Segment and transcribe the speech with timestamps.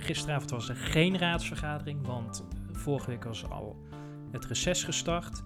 [0.00, 3.76] Gisteravond was er geen raadsvergadering, want vorige week was al
[4.30, 5.42] het reces gestart.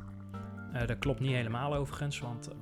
[0.72, 2.54] Eh, dat klopt niet helemaal overigens, want eh,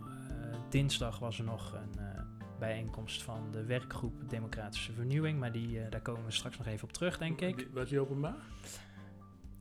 [0.68, 2.22] dinsdag was er nog een eh,
[2.58, 6.92] bijeenkomst van de werkgroep Democratische Vernieuwing, maar die, daar komen we straks nog even op
[6.92, 7.68] terug, denk ik.
[7.72, 8.34] Was hij openbaar?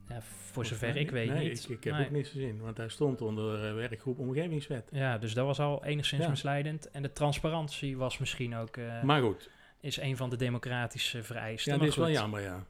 [0.08, 1.64] Ja, voor zover ik weet nee, niet.
[1.64, 2.04] Ik, ik heb Nee.
[2.04, 4.88] ook niets gezien, want hij stond onder werkgroep Omgevingswet.
[4.92, 6.30] Ja, dus dat was al enigszins Ja.
[6.30, 6.90] misleidend.
[6.90, 9.50] En de transparantie was misschien ook maar goed,
[9.82, 11.72] is een van de democratische vereisten.
[11.72, 12.64] ja, maar dit is wel jammer, ja.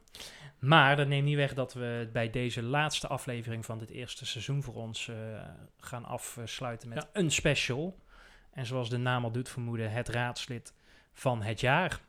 [0.59, 4.63] Maar dat neemt niet weg dat we bij deze laatste aflevering van dit eerste seizoen
[4.63, 5.15] voor ons eh,
[5.77, 7.99] gaan afsluiten met een special.
[8.51, 10.73] En zoals de naam al doet vermoeden, het raadslid
[11.13, 11.99] van het jaar.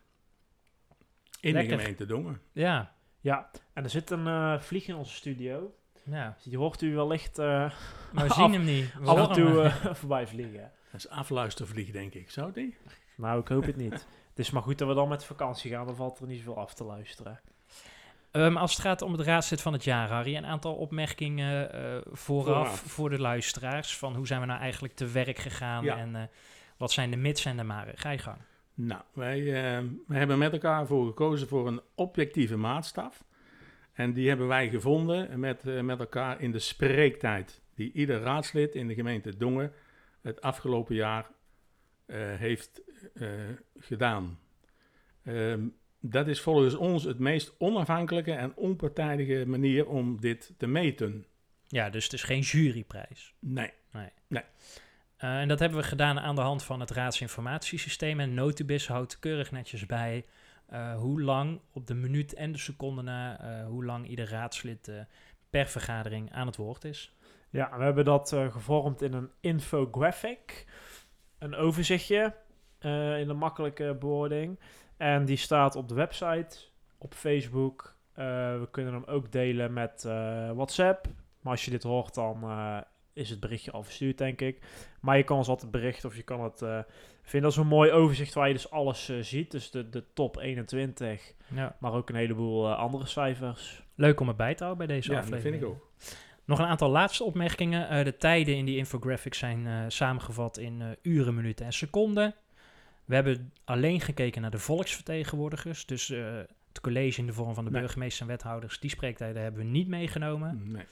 [1.39, 1.71] In Lekker.
[1.77, 2.41] de gemeente Dongen.
[2.51, 5.75] Ja, Ja, en er zit een eh, vlieg in onze studio.
[6.03, 6.37] ja.
[6.43, 8.93] Die hoort u wellicht eh maar we Af- zien hem niet.
[8.99, 10.71] We af en toe voorbij vliegen.
[10.91, 12.31] Dat is afluistervlieg, denk ik.
[12.31, 12.77] Zou die?
[13.17, 14.07] Nou, ik hoop het niet.
[14.35, 16.57] Het is maar goed dat we dan met vakantie gaan, dan valt er niet zoveel
[16.57, 17.39] af te luisteren.
[18.31, 21.97] Ehm, als het gaat om het raadslid van het jaar, Harry, een aantal opmerkingen eh,
[22.11, 23.97] vooraf, voor de luisteraars.
[23.97, 25.97] Van hoe zijn we nou eigenlijk te werk gegaan Ja.
[25.97, 26.21] en eh,
[26.77, 27.97] wat zijn de mits en de maren.
[27.97, 28.37] Ga je gang.
[28.73, 33.23] Nou, wij eh, we hebben met elkaar voor gekozen voor een objectieve maatstaf.
[33.93, 38.75] En die hebben wij gevonden met, eh, met elkaar in de spreektijd die ieder raadslid
[38.75, 39.73] in de gemeente Dongen
[40.21, 41.33] het afgelopen jaar
[42.37, 42.81] heeft
[43.79, 44.39] gedaan.
[45.23, 45.67] Ehm,
[45.99, 51.25] dat is volgens ons het meest onafhankelijke en onpartijdige manier om dit te meten.
[51.67, 53.33] Ja, dus het is geen juryprijs.
[53.39, 53.71] Nee.
[55.17, 58.19] Eh, en dat hebben we gedaan aan de hand van het raadsinformatiesysteem.
[58.19, 60.25] En Notibis houdt keurig netjes bij
[60.65, 64.87] eh, hoe lang op de minuut en de seconde na, eh, hoe lang ieder raadslid
[64.87, 64.95] eh,
[65.49, 67.15] per vergadering aan het woord is.
[67.49, 70.65] Ja, we hebben dat eh, gevormd in een infographic.
[71.37, 72.35] Een overzichtje
[72.85, 74.59] eh, in een makkelijke bewoording.
[74.97, 76.57] En die staat op de website,
[76.97, 77.95] op Facebook.
[78.13, 78.25] Eh,
[78.59, 81.05] we kunnen hem ook delen met eh, WhatsApp.
[81.41, 82.77] Maar als je dit hoort, dan eh,
[83.13, 84.59] is het berichtje al verstuurd, denk ik.
[85.01, 86.79] Maar je kan ons altijd berichten of je kan het eh,
[87.21, 89.51] vinden als een mooi overzicht waar je dus alles eh, ziet.
[89.51, 91.75] Dus de, de top 21, Ja.
[91.79, 93.83] maar ook een heleboel andere cijfers.
[93.95, 95.59] Leuk om erbij te houden bij deze Ja, dat aflevering.
[95.61, 95.89] vind ik ook.
[96.45, 97.89] Nog een aantal laatste opmerkingen.
[97.89, 102.35] Eh, de tijden in die infographic zijn eh, samengevat in eh, uren, minuten en seconden.
[103.05, 105.85] We hebben alleen gekeken naar de volksvertegenwoordigers.
[105.85, 106.35] Dus eh,
[106.67, 107.81] het college in de vorm van de Nee.
[107.81, 108.79] burgemeester en wethouders.
[108.79, 110.61] Die spreektijden hebben we niet meegenomen.
[110.71, 110.83] Nee.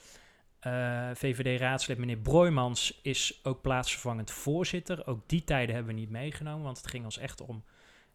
[0.60, 5.06] Eh, VVD-raadslid meneer Broijmans is ook plaatsvervangend voorzitter.
[5.06, 7.64] Ook die tijden hebben we niet meegenomen, want het ging ons echt om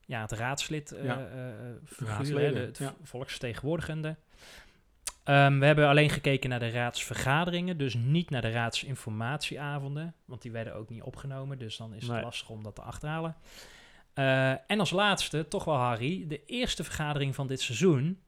[0.06, 1.28] ja, het raadslid eh Ja.
[1.86, 2.94] figuur, hè, Raadsleden, de, het ja.
[3.04, 4.16] volksvertegenwoordigende.
[5.24, 10.52] Ehm, we hebben alleen gekeken naar de raadsvergaderingen, dus niet naar de raadsinformatieavonden, want die
[10.52, 12.22] werden ook niet opgenomen, dus dan is het Nee.
[12.22, 13.36] lastig om dat te achterhalen.
[14.19, 18.19] Eh, en als laatste, toch wel Harry, de eerste vergadering van dit seizoen,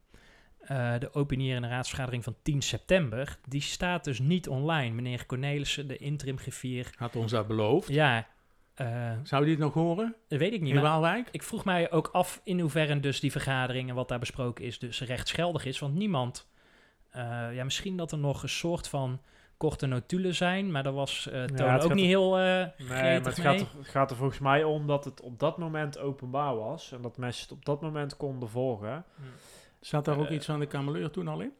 [0.60, 4.96] eh, de opinierende raadsvergadering van 10 september, die staat dus niet online.
[4.96, 7.88] Meneer Cornelissen, de interim griffier, Had ons dat beloofd.
[7.88, 8.28] ja,
[8.74, 10.16] eh, Zou die het nog horen?
[10.28, 10.76] dat weet ik niet.
[10.76, 11.28] In Waalwijk?
[11.32, 14.80] ik vroeg mij ook af in hoeverre dus die vergadering en wat daar besproken is,
[14.80, 15.80] dus rechtsgeldig is.
[15.80, 16.48] Want niemand,
[17.54, 19.22] ja, misschien dat er nog een soort van
[19.62, 22.44] korte notulen zijn, maar dat was eh Toon het ook gaat niet er- heel eh
[22.44, 23.34] Nee, maar het mee.
[23.34, 26.92] gaat, er, het gaat er volgens mij om dat het op dat moment openbaar was.
[26.92, 29.04] En dat mensen het op dat moment konden volgen.
[29.80, 31.52] Zat daar ook Eh, iets van de kameleur toen al in?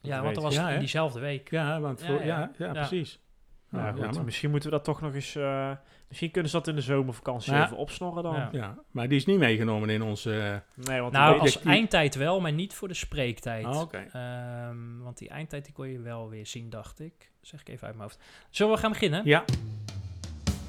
[0.00, 0.54] Ja, Dat want dat was.
[0.54, 1.50] Ja, in diezelfde week.
[1.50, 2.24] Ja, want Ja, voor, ja.
[2.26, 2.72] ja, ja, Ja.
[2.72, 3.20] precies.
[3.70, 4.00] Ja, Ja, goed.
[4.00, 4.24] jammer.
[4.24, 5.34] Misschien moeten we dat toch nog eens...
[5.36, 5.70] eh,
[6.08, 7.64] misschien kunnen ze dat in de zomervakantie Ja.
[7.64, 8.34] even opsnorren dan.
[8.34, 8.48] Ja.
[8.52, 10.62] Ja, maar die is niet meegenomen in onze...
[10.74, 13.66] Nee, want Nou, als eindtijd wel, maar niet voor de spreektijd.
[13.66, 14.06] Oké.
[14.12, 17.30] Ehm, want die eindtijd die kon je wel weer zien, dacht ik.
[17.40, 18.24] Zeg ik even uit mijn hoofd.
[18.50, 19.22] Zullen we gaan beginnen?
[19.24, 19.44] Ja,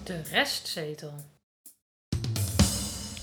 [0.04, 1.14] De Restzetel.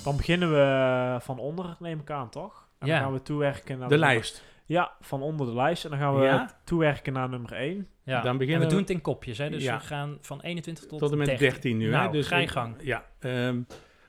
[0.05, 2.69] Dan beginnen we van onder, neem ik aan, toch?
[2.79, 2.95] En Ja.
[2.95, 4.43] dan gaan we toewerken naar de lijst.
[4.69, 5.85] Ja, van onder de lijst.
[5.85, 6.59] En dan gaan we Ja?
[6.65, 7.89] toewerken naar nummer 1.
[8.03, 8.21] Ja.
[8.21, 9.51] Dan en beginnen we we- doen het in kopjes, hè?
[9.51, 9.77] dus Ja.
[9.79, 11.91] we gaan van 21 tot, Tot en met 13, nu.
[11.91, 12.13] Nou, hè?
[12.13, 12.77] Dus ga je gang.
[12.83, 13.05] Ja.
[13.19, 13.63] ehm,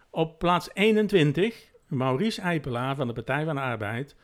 [0.09, 4.15] op plaats 21, Maurice Eipelaar van de Partij van de Arbeid.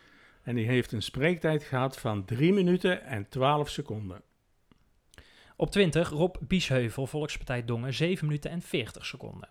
[0.44, 4.22] En die heeft een spreektijd gehad van 3 minuten en 12 seconden.
[5.56, 9.50] Op 20 Rob Biesheuvel, Volkspartij Dongen, 7 minuten en 40 seconden.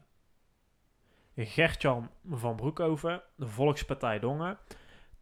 [1.36, 4.58] Gertjan van Broekhoven, de Volkspartij Dongen.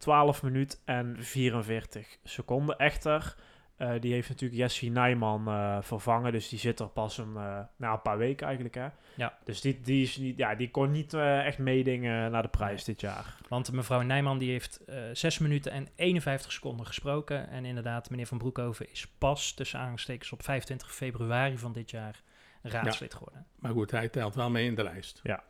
[0.03, 2.77] 12 minuten en 44 seconden.
[2.77, 3.35] Echter,
[3.77, 6.31] eh, die heeft natuurlijk Jesse Nijman eh, vervangen.
[6.31, 8.75] Dus die zit er pas een, eh, na een paar weken eigenlijk.
[8.75, 8.87] Hè?
[9.15, 9.37] Ja.
[9.43, 12.83] Dus die, die, is niet, ja, die kon niet eh, echt meedingen naar de prijs
[12.83, 13.37] dit jaar.
[13.47, 17.49] Want mevrouw Nijman die heeft eh 6 minuten en 51 seconden gesproken.
[17.49, 22.21] En inderdaad, meneer Van Broekhoven is pas tussen aanstekens op 25 februari van dit jaar
[22.61, 23.45] raadslid geworden.
[23.55, 25.19] Maar goed, hij telt wel mee in de lijst.
[25.23, 25.43] Ja.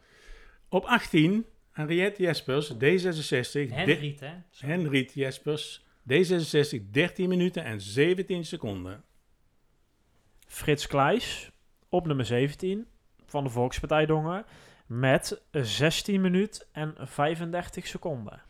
[0.70, 3.74] Op 18, Henriette Jespers, D66.
[3.74, 4.34] Henriet, hè?
[4.50, 4.66] Zo.
[4.66, 9.04] Henriet Jespers, D66, 13 minuten en 17 seconden.
[10.48, 11.52] Frits Kleijs
[11.90, 12.88] op nummer 17
[13.26, 14.46] van de Volkspartij Dongen.
[14.86, 18.42] Met 16 minuten en 35 seconden.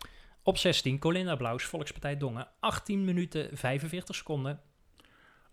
[0.44, 4.62] Op 16, Colinda Blaus, Volkspartij Dongen, 18 minuten 45 seconden.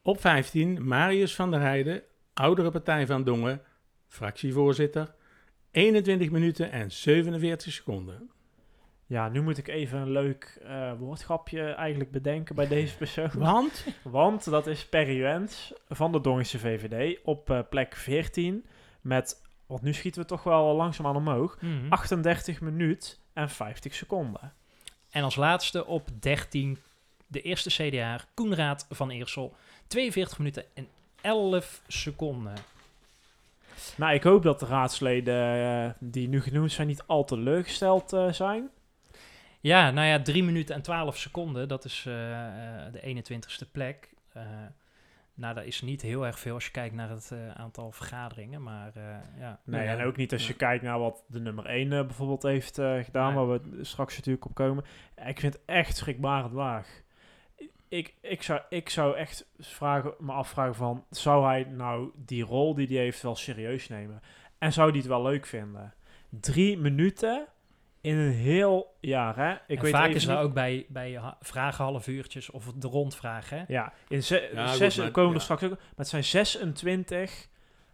[0.02, 2.02] Op 15, Marius van der Heijden,
[2.34, 3.62] Oudere Partij van Dongen,
[4.08, 5.14] fractievoorzitter.
[5.70, 8.30] 21 minuten en 47 seconden.
[9.06, 13.30] Ja, nu moet ik even een leuk eh, woordgrapje eigenlijk bedenken bij deze persoon.
[13.52, 13.86] Want?
[14.02, 18.64] Want dat is Perry Wens van de Dongense VVD op eh, plek 14
[19.00, 21.88] met, want nu schieten we toch wel langzaamaan omhoog, Mhm.
[21.92, 24.52] 38 minuten en 50 seconden.
[25.10, 26.78] En als laatste op 13,
[27.26, 29.54] de eerste CDA, Koenraad van Eersel,
[29.86, 30.88] 42 minuten en
[31.20, 32.54] 11 seconden.
[33.96, 38.12] Nou, ik hoop dat de raadsleden eh, die nu genoemd zijn niet al te teleurgesteld
[38.12, 38.70] eh, zijn.
[39.60, 44.10] Ja, nou ja, 3 minuten en 12 seconden, dat is eh, eh, de 21ste plek.
[44.32, 44.42] Eh,
[45.34, 48.62] nou, dat is niet heel erg veel als je kijkt naar het eh, aantal vergaderingen,
[48.62, 49.02] maar eh,
[49.38, 49.60] ja.
[49.64, 50.58] Nee, Ja, en ook niet als je ja.
[50.58, 54.44] kijkt naar wat de nummer 1 eh, bijvoorbeeld heeft eh, gedaan, waar we straks natuurlijk
[54.44, 54.84] op komen.
[55.26, 57.02] Ik vind het echt schrikbarend laag.
[57.90, 62.74] Ik, ik, zou, ik zou echt vragen, me afvragen van, zou hij nou die rol
[62.74, 64.22] die hij heeft wel serieus nemen?
[64.58, 65.94] En zou hij het wel leuk vinden?
[66.28, 67.46] Drie minuten
[68.00, 69.52] in een heel jaar, hè?
[69.66, 72.88] Ik en weet vaak is er niet- ook bij, bij vragen half uurtjes of de
[72.88, 73.58] rondvragen.
[73.58, 73.64] hè?
[73.68, 75.42] Ja, in ze, Ja, goed, zes, maar- komen er ja.
[75.42, 75.70] straks ook.
[75.70, 77.48] Maar het zijn 26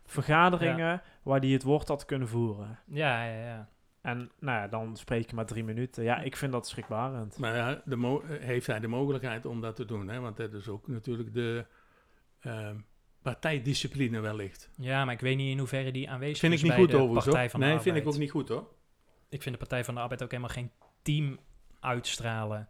[0.05, 2.79] vergaderingen waar hij het woord had kunnen voeren.
[2.87, 3.69] Ja, ja, ja.
[4.07, 6.05] En nou ja, dan spreek je maar drie minuten.
[6.05, 7.39] Ja, ik vind dat schrikbarend.
[7.39, 10.09] Maar ja, de mo- heeft hij de mogelijkheid om dat te doen?
[10.09, 10.21] Hè?
[10.21, 11.67] Want dat is ook natuurlijk de
[12.41, 12.77] ehm,
[13.23, 14.71] partijdiscipline wellicht.
[14.77, 16.91] Ja, maar ik weet niet in hoeverre die aanwezig Vind is ik niet bij goed
[16.93, 17.51] de overigens Partij hoor.
[17.51, 18.15] van de Nee, vind ik Arbeid.
[18.15, 18.69] ook niet goed hoor.
[19.29, 20.71] Ik vind de Partij van de Arbeid ook helemaal geen
[21.03, 21.39] team
[21.81, 22.69] uitstralen.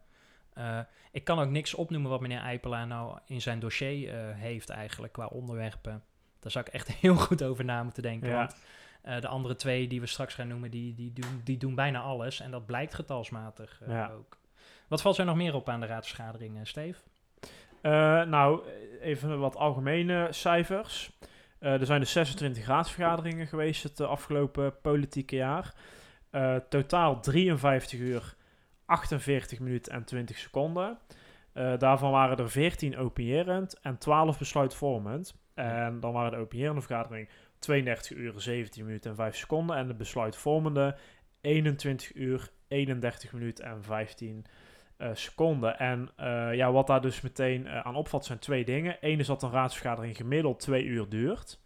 [0.53, 0.79] Eh,
[1.11, 5.13] ik kan ook niks opnoemen wat meneer Eipelaar nou in zijn dossier eh, heeft eigenlijk
[5.13, 6.03] qua onderwerpen.
[6.39, 8.29] Daar zou ik echt heel goed over na moeten denken.
[8.29, 8.35] Ja.
[8.37, 8.55] Want
[9.07, 11.99] eh, de andere twee die we straks gaan noemen, die, die, doen, die doen bijna
[12.01, 12.39] alles.
[12.39, 14.11] En dat blijkt getalsmatig eh, Ja.
[14.11, 14.37] ook.
[14.87, 16.99] Wat valt er nog meer op aan de raadsvergadering, eh, Steve?
[17.81, 17.91] Eh,
[18.23, 18.61] nou,
[19.01, 21.11] even wat algemene cijfers.
[21.59, 25.73] Er zijn dus 26 raadsvergaderingen geweest het afgelopen politieke jaar.
[26.69, 28.35] Totaal 53 uur,
[28.85, 30.97] 48 minuten en 20 seconden.
[31.53, 35.35] Daarvan waren er 14 opinierend en 12 besluitvormend.
[35.53, 39.75] En dan waren de opinierende vergadering 32 uur, 17 minuten en 5 seconden.
[39.77, 40.95] En de besluitvormende
[41.41, 44.45] 21 uur, 31 minuten en 15
[44.97, 45.79] eh, seconden.
[45.79, 48.97] En eh, ja, wat daar dus meteen eh, aan opvalt zijn twee dingen.
[49.01, 51.59] Eén is dat een raadsvergadering gemiddeld twee uur duurt.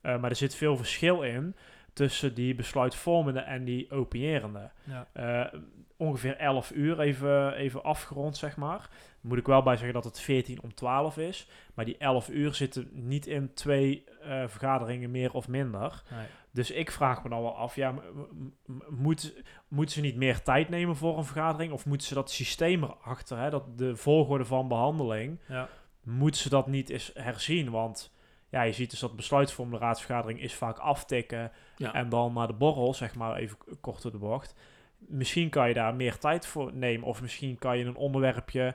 [0.00, 1.56] Maar er zit veel verschil in
[1.92, 4.70] tussen die besluitvormende en die opinierende.
[4.84, 5.50] Ja.
[5.96, 8.88] Ongeveer 11 uur, even, even afgerond, zeg maar.
[9.26, 11.48] Moet ik wel bij zeggen dat het 14 om 12 is.
[11.74, 16.02] Maar die 11 uur zitten niet in twee eh, vergaderingen meer of minder.
[16.10, 16.26] Nee.
[16.50, 20.16] Dus ik vraag me dan wel af, ja, m- m- m- moet, moeten ze niet
[20.16, 21.72] meer tijd nemen voor een vergadering?
[21.72, 25.68] Of moeten ze dat systeem erachter, hè, dat de volgorde van behandeling, Ja.
[26.02, 27.70] moeten ze dat niet eens herzien?
[27.70, 28.14] Want
[28.50, 31.92] ja, je ziet dus dat besluitvormende raadsvergadering is vaak aftikken Ja.
[31.94, 34.54] en dan naar de borrel, zeg maar even k- kort door de bocht.
[34.98, 38.74] Misschien kan je daar meer tijd voor nemen, of misschien kan je een onderwerpje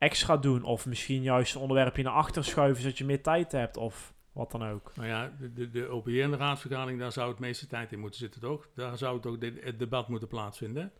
[0.00, 3.76] extra doen, of misschien juist een onderwerpje naar achter schuiven, zodat je meer tijd hebt,
[3.76, 4.92] of wat dan ook.
[4.94, 8.40] Nou ja, de, de, de OPN raadsvergadering, daar zou het meeste tijd in moeten zitten,
[8.40, 8.68] toch?
[8.74, 10.92] Daar zou toch dit- het debat moeten plaatsvinden.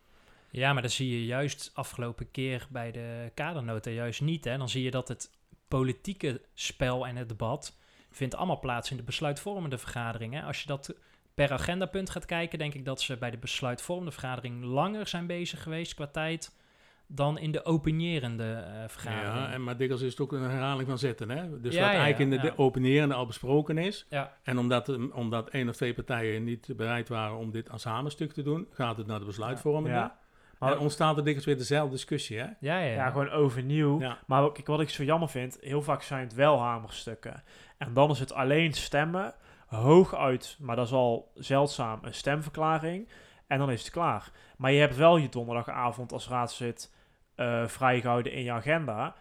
[0.51, 4.45] Ja, maar dat zie je juist afgelopen keer bij de kadernota juist niet.
[4.45, 4.59] Hè?
[4.59, 5.31] Dan zie je dat het
[5.69, 7.77] politieke spel en het debat
[8.11, 10.35] vindt allemaal plaats in de besluitvormende vergadering.
[10.35, 10.43] Hè?
[10.43, 10.95] Als je dat
[11.35, 15.63] per agendapunt gaat kijken, denk ik dat ze bij de besluitvormende vergadering langer zijn bezig
[15.63, 16.55] geweest qua tijd
[17.13, 19.47] dan in de opinierende eh, vergadering.
[19.47, 21.61] Ja, en, maar dikwijls is het ook een herhaling van zetten, hè?
[21.61, 22.43] Dus Ja, wat ja, eigenlijk in de, ja.
[22.43, 24.07] de openierende al besproken is.
[24.09, 24.33] Ja.
[24.43, 28.33] En omdat, er- omdat één of twee partijen niet bereid waren om dit als samenstuk
[28.33, 29.97] te doen, gaat het naar de besluitvormende.
[29.97, 30.01] Ja.
[30.03, 32.45] Maar Maar en ontstaat er dikwijls weer dezelfde discussie, hè?
[32.45, 32.93] Ja, ja, ja.
[32.93, 34.01] Ja, gewoon overnieuw.
[34.01, 34.19] Ja.
[34.27, 37.43] Maar ook, kijk, wat ik zo jammer vind, heel vaak zijn het wel hamerstukken.
[37.79, 39.35] En dan is het alleen stemmen,
[39.67, 43.09] hooguit, maar dat is al zeldzaam, een stemverklaring.
[43.47, 44.31] En dan is het klaar.
[44.57, 46.93] Maar je hebt wel je donderdagavond als raadslid
[47.41, 49.15] eh, vrijgehouden in je agenda.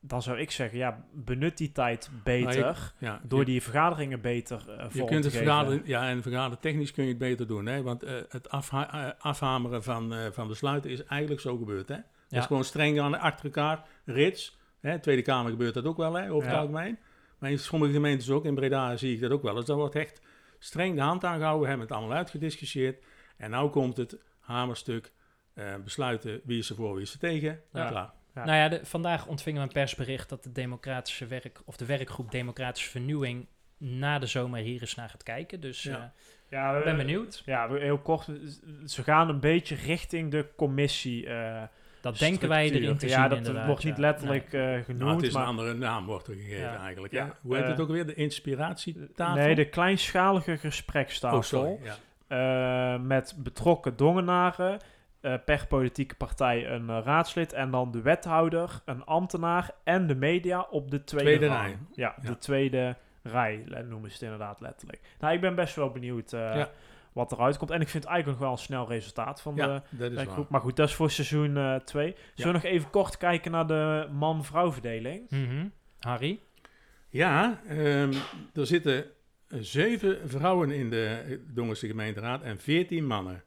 [0.00, 2.92] Dan zou ik zeggen, ja, benut die tijd beter.
[2.98, 7.02] Ja, door je- die vergaderingen beter uh, Je kunt het vergaderen, ja, en vergadertechnisch kun
[7.04, 7.82] je het beter doen, hè?
[7.82, 11.94] Want eh, het afha- afhameren van, van besluiten is eigenlijk zo gebeurd, hè?
[11.94, 12.38] Dat Ja.
[12.38, 14.58] is gewoon streng aan achter elkaar, rits.
[14.80, 14.98] Hè?
[14.98, 16.32] Tweede Kamer gebeurt dat ook wel, hè?
[16.32, 16.98] Over het algemeen.
[17.38, 19.66] Maar in sommige gemeentes ook, in Breda zie ik dat ook wel eens.
[19.66, 20.20] Daar wordt echt
[20.58, 23.04] streng de hand aangehouden, we hebben het allemaal uitgediscussieerd.
[23.36, 25.12] En nou komt het hamerstuk,
[25.84, 27.60] besluiten wie is er voor, wie is er tegen.
[27.72, 27.88] Ja.
[27.88, 28.12] Klaar.
[28.34, 28.44] Ja.
[28.44, 32.30] Nou ja, de- vandaag ontvingen we een persbericht dat de democratische werk, of de werkgroep
[32.30, 33.46] Democratische Vernieuwing
[33.78, 35.60] na de zomer hier eens naar gaat kijken.
[35.60, 35.96] Dus Ja.
[35.96, 36.02] eh,
[36.50, 37.42] Ja, ik ben benieuwd.
[37.44, 38.28] Ja, we- heel kort.
[38.86, 41.26] Ze gaan een beetje richting de commissie.
[41.26, 41.62] eh,
[42.00, 43.66] Dat denken wij erin te ja, zien dat inderdaad.
[43.66, 44.00] wordt niet ja.
[44.00, 45.14] letterlijk eh, Nou, genoemd.
[45.16, 46.76] het is maar, een andere naam, wordt er gegeven Ja.
[46.78, 47.12] eigenlijk.
[47.12, 47.36] Ja.
[47.40, 48.06] Hoe heet Eh, het ook weer?
[48.06, 49.42] De inspiratietafel?
[49.44, 51.38] nee, de kleinschalige gesprekstafel.
[51.38, 51.78] Oh, sorry.
[51.82, 51.96] Ja.
[52.94, 54.78] eh, met betrokken dongenaren.
[55.26, 57.52] Eh, per politieke partij een eh, raadslid.
[57.52, 61.78] En dan de wethouder, een ambtenaar en de media op de tweede, rij.
[61.92, 62.28] Ja, Ja.
[62.28, 65.00] de tweede rij noemen ze het inderdaad letterlijk.
[65.20, 66.70] Nou, ik ben best wel benieuwd eh, Ja.
[67.12, 67.70] wat eruit komt.
[67.70, 70.48] En ik vind het eigenlijk nog wel een snel resultaat van de Ja, werkgroep.
[70.48, 72.14] Maar goed, dat is voor seizoen 2.
[72.34, 75.30] Zullen we nog even kort kijken naar de man-vrouw verdeling?
[75.30, 75.66] Mhm.
[76.00, 76.40] Harry?
[77.08, 78.12] Ja, ehm,
[78.54, 79.04] er zitten
[79.48, 83.42] zeven vrouwen in de Dongense gemeenteraad en veertien mannen.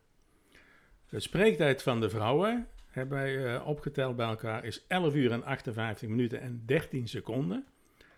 [1.09, 5.43] De spreektijd van de vrouwen, hebben wij eh, opgeteld bij elkaar, is 11 uur en
[5.43, 7.65] 58 minuten en 13 seconden.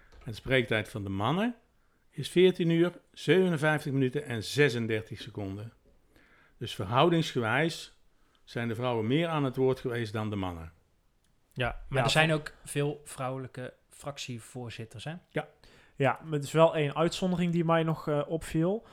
[0.09, 1.55] En de spreektijd van de mannen
[2.09, 5.73] is 14 uur, 57 minuten en 36 seconden.
[6.57, 7.93] Dus verhoudingsgewijs
[8.43, 10.71] zijn de vrouwen meer aan het woord geweest dan de mannen.
[11.53, 15.13] Ja, maar Ja, er zijn ook veel vrouwelijke fractievoorzitters, hè?
[15.95, 18.85] Ja, maar er is wel één uitzondering die mij nog eh, opviel.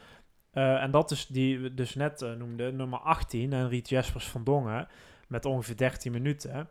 [0.58, 4.26] Eh, en dat is die we dus net eh, noemden, nummer 18, en Riet Jespers
[4.26, 4.88] van Dongen,
[5.28, 6.68] met ongeveer 13 minuten.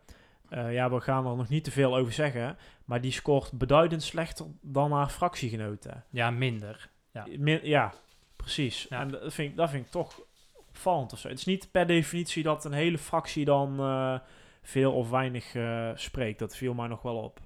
[0.48, 4.02] Eh, ja, we gaan er nog niet te veel over zeggen, maar die scoort beduidend
[4.02, 6.04] slechter dan haar fractiegenoten.
[6.10, 6.90] Ja, minder.
[7.12, 7.26] Ja.
[7.38, 7.92] Min- ja
[8.36, 8.86] precies.
[8.88, 9.00] Ja.
[9.00, 10.20] En dat vind, ik, dat vind ik toch
[10.68, 11.28] opvallend of zo.
[11.28, 14.18] Het is niet per definitie dat een hele fractie dan eh,
[14.62, 16.38] veel of weinig eh, spreekt.
[16.38, 17.40] Dat viel mij nog wel op.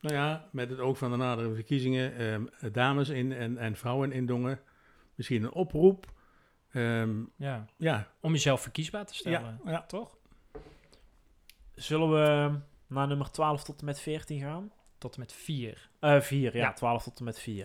[0.00, 4.12] Nou ja, met het oog van de nadere verkiezingen, ehm, dames in, en, en vrouwen
[4.12, 4.60] in Dongen,
[5.14, 6.12] misschien een oproep.
[6.72, 7.64] Ehm, ja.
[7.76, 9.60] ja, Om jezelf verkiesbaar te stellen.
[9.64, 10.16] ja, Toch?
[11.74, 14.72] Zullen we naar nummer 12 tot en met 14 gaan?
[14.98, 15.88] Tot en met vier.
[16.00, 16.72] Eh 4, ja, Ja.
[16.72, 17.64] 12 tot en met 4.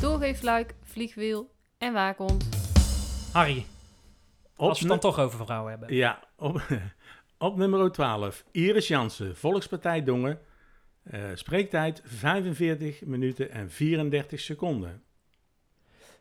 [0.00, 2.48] Doorgeefluik, vliegwiel en waakhond.
[3.32, 3.66] Harry,
[4.56, 5.94] op, als we het dan toch over vrouwen hebben.
[5.94, 6.62] ja op,
[7.38, 10.40] op nummer 12, Iris Jansen, Volkspartij Dongen.
[11.02, 15.02] Eh, spreektijd 45 minuten en 34 seconden.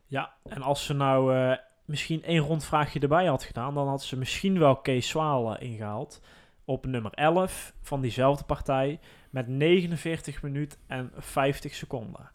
[0.08, 4.18] Ja, en als ze nou eh, misschien één rondvraagje erbij had gedaan, dan had ze
[4.18, 6.22] misschien wel Kees Zwaal eh, ingehaald.
[6.66, 12.32] Op nummer 11 van diezelfde partij met 49 minuten en 50 seconden.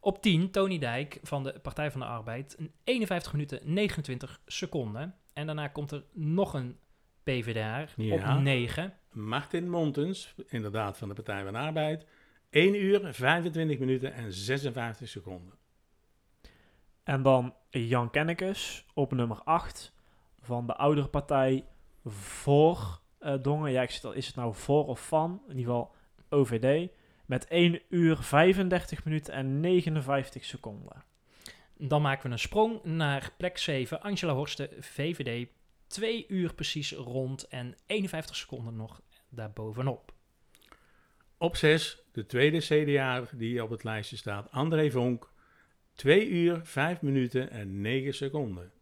[0.00, 2.56] Op 10, Tony Dijk van de Partij van de Arbeid.
[2.58, 5.14] Een 51 minuten 29 seconden.
[5.32, 6.76] En daarna komt er nog een
[7.22, 8.14] PvdA Ja.
[8.36, 8.94] op 9.
[9.12, 12.06] Martin Montens, inderdaad van de Partij van de Arbeid,
[12.50, 15.57] 1 uur, 25 minuten en 56 seconden.
[17.08, 19.92] En dan Jan Kennekes op nummer 8
[20.40, 21.64] van de oudere partij
[22.04, 23.72] voor eh, Dongen.
[23.72, 25.42] Ja, ik zit al, is het nou voor of van?
[25.48, 25.94] In ieder geval
[26.28, 26.90] OVD.
[27.26, 31.04] Met 1 uur 35 minuten en 59 seconden.
[31.76, 34.00] Dan maken we een sprong naar plek 7.
[34.00, 35.48] Angela Horsten, VVD.
[35.86, 40.12] 2 uur precies rond en 51 seconden nog daarbovenop.
[41.38, 45.30] Op 6, de tweede CDA die op het lijstje staat, André Vonk,
[45.98, 48.72] 2 uur, 5 minuten en 9 seconden.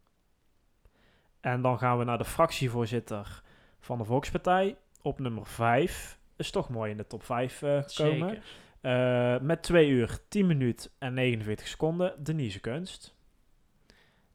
[1.39, 3.41] En dan gaan we naar de fractievoorzitter
[3.79, 6.19] van de Volkspartij op nummer 5.
[6.35, 8.29] Is toch mooi in de top 5 eh, komen.
[8.29, 8.43] Zeker.
[8.81, 12.23] Eh, met 2 uur 10 minuten en 49 seconden.
[12.23, 13.15] Denise Kunst.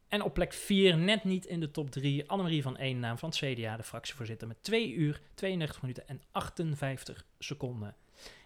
[0.07, 3.37] En op plek 4, net niet in de top 3, Annemarie van Eennaam van het
[3.37, 7.95] CDA, de fractievoorzitter, met 2 uur, 32 minuten en 58 seconden.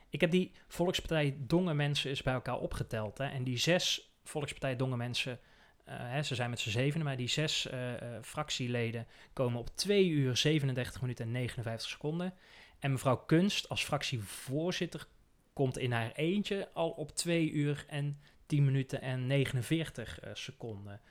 [0.10, 3.18] Ik heb die Volkspartij Dongen mensen eens bij elkaar opgeteld.
[3.18, 5.40] Hè, en die zes Volkspartij Dongen mensen,
[5.84, 9.70] eh, hè, ze zijn met z'n zevenen, maar die zes eh, eh, fractieleden komen op
[9.76, 12.34] 2 uur, 37 minuten en 59 seconden.
[12.80, 15.08] En mevrouw Kunst als fractievoorzitter
[15.54, 21.02] komt in haar eentje al op 2 uur en 10 minuten en 49 eh, seconden.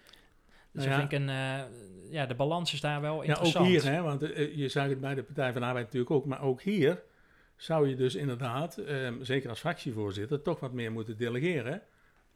[0.73, 1.19] Dus Nou ik ja.
[1.19, 3.67] vind een, ja, de balans is daar wel Ja, ook interessant.
[3.67, 4.21] hier, hè, want
[4.55, 7.03] je zag het bij de Partij van de Arbeid natuurlijk ook, maar ook hier
[7.57, 11.83] zou je dus inderdaad, ehm, zeker als fractievoorzitter, toch wat meer moeten delegeren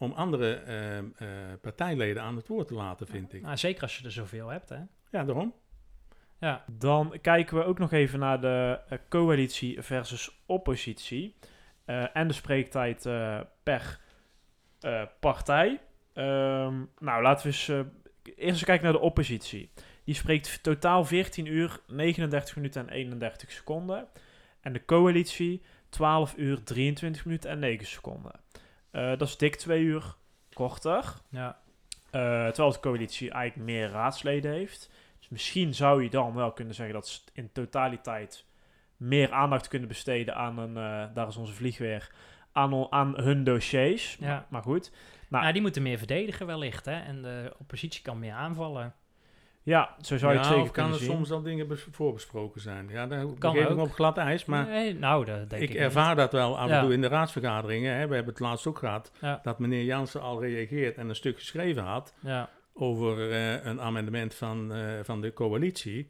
[0.00, 1.28] om andere ehm, eh,
[1.60, 3.42] partijleden aan het woord te laten, vind ik.
[3.42, 4.78] Nou, zeker als je er zoveel hebt, hè.
[5.10, 5.54] Ja, daarom.
[6.38, 11.34] Ja, Dan kijken we ook nog even naar de eh, coalitie versus oppositie.
[11.84, 14.00] Eh, en de spreektijd eh, per
[14.80, 15.80] eh, partij.
[16.12, 17.76] Ehm, nou, laten we eens, eh,
[18.24, 19.70] eerst eens kijken naar de oppositie.
[20.04, 24.08] Die spreekt totaal 14 uur, 39 minuten en 31 seconden.
[24.60, 28.32] En de coalitie 12 uur, 23 minuten en 9 seconden.
[28.90, 30.14] Eh, dat is dik 2 uur
[30.52, 31.04] korter.
[31.28, 31.58] ja.
[32.10, 34.90] Eh, terwijl de coalitie eigenlijk meer raadsleden heeft.
[35.18, 38.44] Dus misschien zou je dan wel kunnen zeggen dat ze in totaliteit
[38.96, 42.10] meer aandacht kunnen besteden aan een, eh, daar is onze vlieg weer,
[42.52, 44.16] aan, aan hun dossiers.
[44.20, 44.26] Ja.
[44.26, 44.90] Maar, maar goed.
[45.28, 47.00] Nou, Nou, die moeten meer verdedigen wellicht, hè.
[47.00, 48.94] En de oppositie kan meer aanvallen.
[49.70, 51.10] Ja, zo zou je ja, het zeker of kan er zien.
[51.10, 52.88] soms al dingen bes- voorbesproken zijn.
[52.88, 55.78] Ja, daar Kan ik op glad ijs, maar Nee, nou, dat denk ik, ik niet.
[55.78, 56.82] ervaar dat wel af en Ja.
[56.82, 57.94] toe in de raadsvergaderingen.
[57.94, 58.06] Hè.
[58.08, 59.40] We hebben het laatst ook gehad Ja.
[59.42, 64.34] dat meneer Jansen al reageert en een stuk geschreven had Ja, over eh, een amendement
[64.34, 66.08] van, eh, van de coalitie.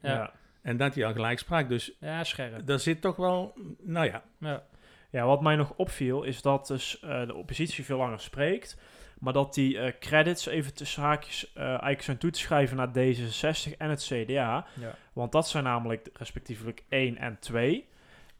[0.61, 1.69] En dat hij al gelijk sprak.
[1.69, 2.65] Dus ja, scherp.
[2.67, 4.63] daar zit toch wel, nou ja, Ja.
[5.11, 8.77] Ja, wat mij nog opviel is dat dus eh, de oppositie veel langer spreekt.
[9.21, 12.89] Maar dat die eh, credits even tussen haakjes eh, eigenlijk zijn toe te schrijven naar
[12.89, 14.65] D66 en het CDA.
[14.79, 14.95] Ja.
[15.13, 17.87] Want dat zijn namelijk respectievelijk 1 en 2.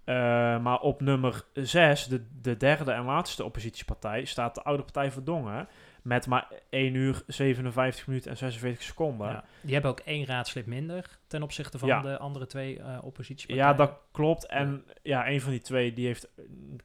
[0.04, 0.16] Eh,
[0.62, 5.68] maar op nummer 6, de, de derde en laatste oppositiepartij, staat de oude partij Verdongen.
[6.02, 9.28] Met maar 1 uur 57 minuten en 46 seconden.
[9.28, 9.44] Ja.
[9.62, 12.02] Die hebben ook één raadslid minder ten opzichte van Ja.
[12.02, 13.72] de andere twee oppositiepartijen.
[13.72, 14.46] Ja, dat klopt.
[14.46, 16.30] En ja, een van die twee die heeft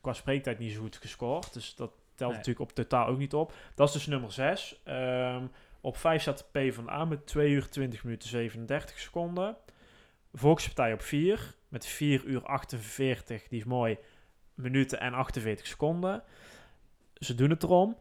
[0.01, 1.53] qua spreektijd niet zo goed gescoord.
[1.53, 2.39] Dus dat telt Nee.
[2.39, 3.53] natuurlijk op totaal ook niet op.
[3.75, 4.83] Dat is dus nummer 6.
[5.81, 9.57] op 5 staat de P van A met 2 uur 20 minuten 37 seconden.
[10.33, 13.99] Volkspartij op 4 met 4 uur 48, die is mooi,
[14.55, 16.23] minuten en 48 seconden.
[17.15, 17.97] Ze doen het erom.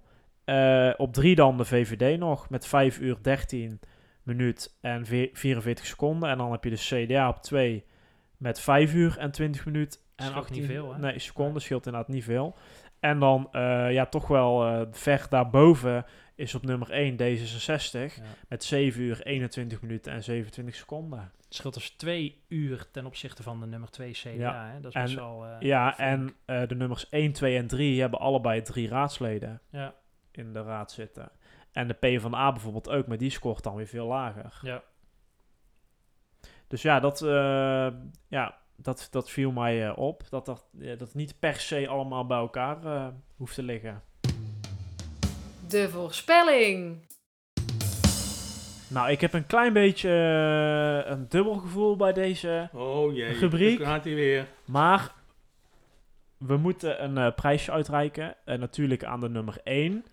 [0.45, 3.79] Eh, op 3 dan de VVD nog met 5 uur 13
[4.24, 6.29] minuut en ve- 44 seconden.
[6.29, 7.85] En dan heb je de CDA op 2
[8.37, 11.00] met 5 uur en 20 minuten en Scheelt 18 niet veel, hè?
[11.00, 12.55] Nee, seconden scheelt inderdaad niet veel.
[13.05, 18.22] En dan eh, ja, toch wel eh, ver daarboven is op nummer 1 D66 Ja.
[18.48, 21.20] met 7 uur 21 minuten en 27 seconden.
[21.20, 24.29] Het scheelt dus twee uur ten opzichte van de nummer 2 CDA.
[24.31, 24.65] Ja.
[24.72, 24.79] Hè?
[24.79, 25.46] Dat is En- best wel...
[25.46, 26.09] eh, ja, flink.
[26.09, 29.94] en eh, de nummers 1, 2 en 3 hebben allebei drie raadsleden Ja,
[30.31, 31.29] in de raad zitten.
[31.72, 34.59] En de P van A bijvoorbeeld ook, maar die scoort dan weer veel lager.
[34.61, 34.83] ja.
[36.68, 37.20] Dus ja, dat,
[38.27, 40.24] ja, dat, dat viel mij eh, op.
[40.29, 44.03] Dat, dat, ja, dat niet per se allemaal bij elkaar eh, hoeft te liggen.
[45.68, 47.05] De voorspelling.
[48.88, 52.70] Nou, ik heb een klein beetje eh, een dubbel gevoel bij deze.
[52.74, 53.83] oh jee, Rubriek.
[53.83, 54.48] gaat hij weer.
[54.66, 55.11] Maar
[56.38, 58.35] we moeten een eh, prijsje uitreiken.
[58.46, 60.05] En natuurlijk aan de nummer 1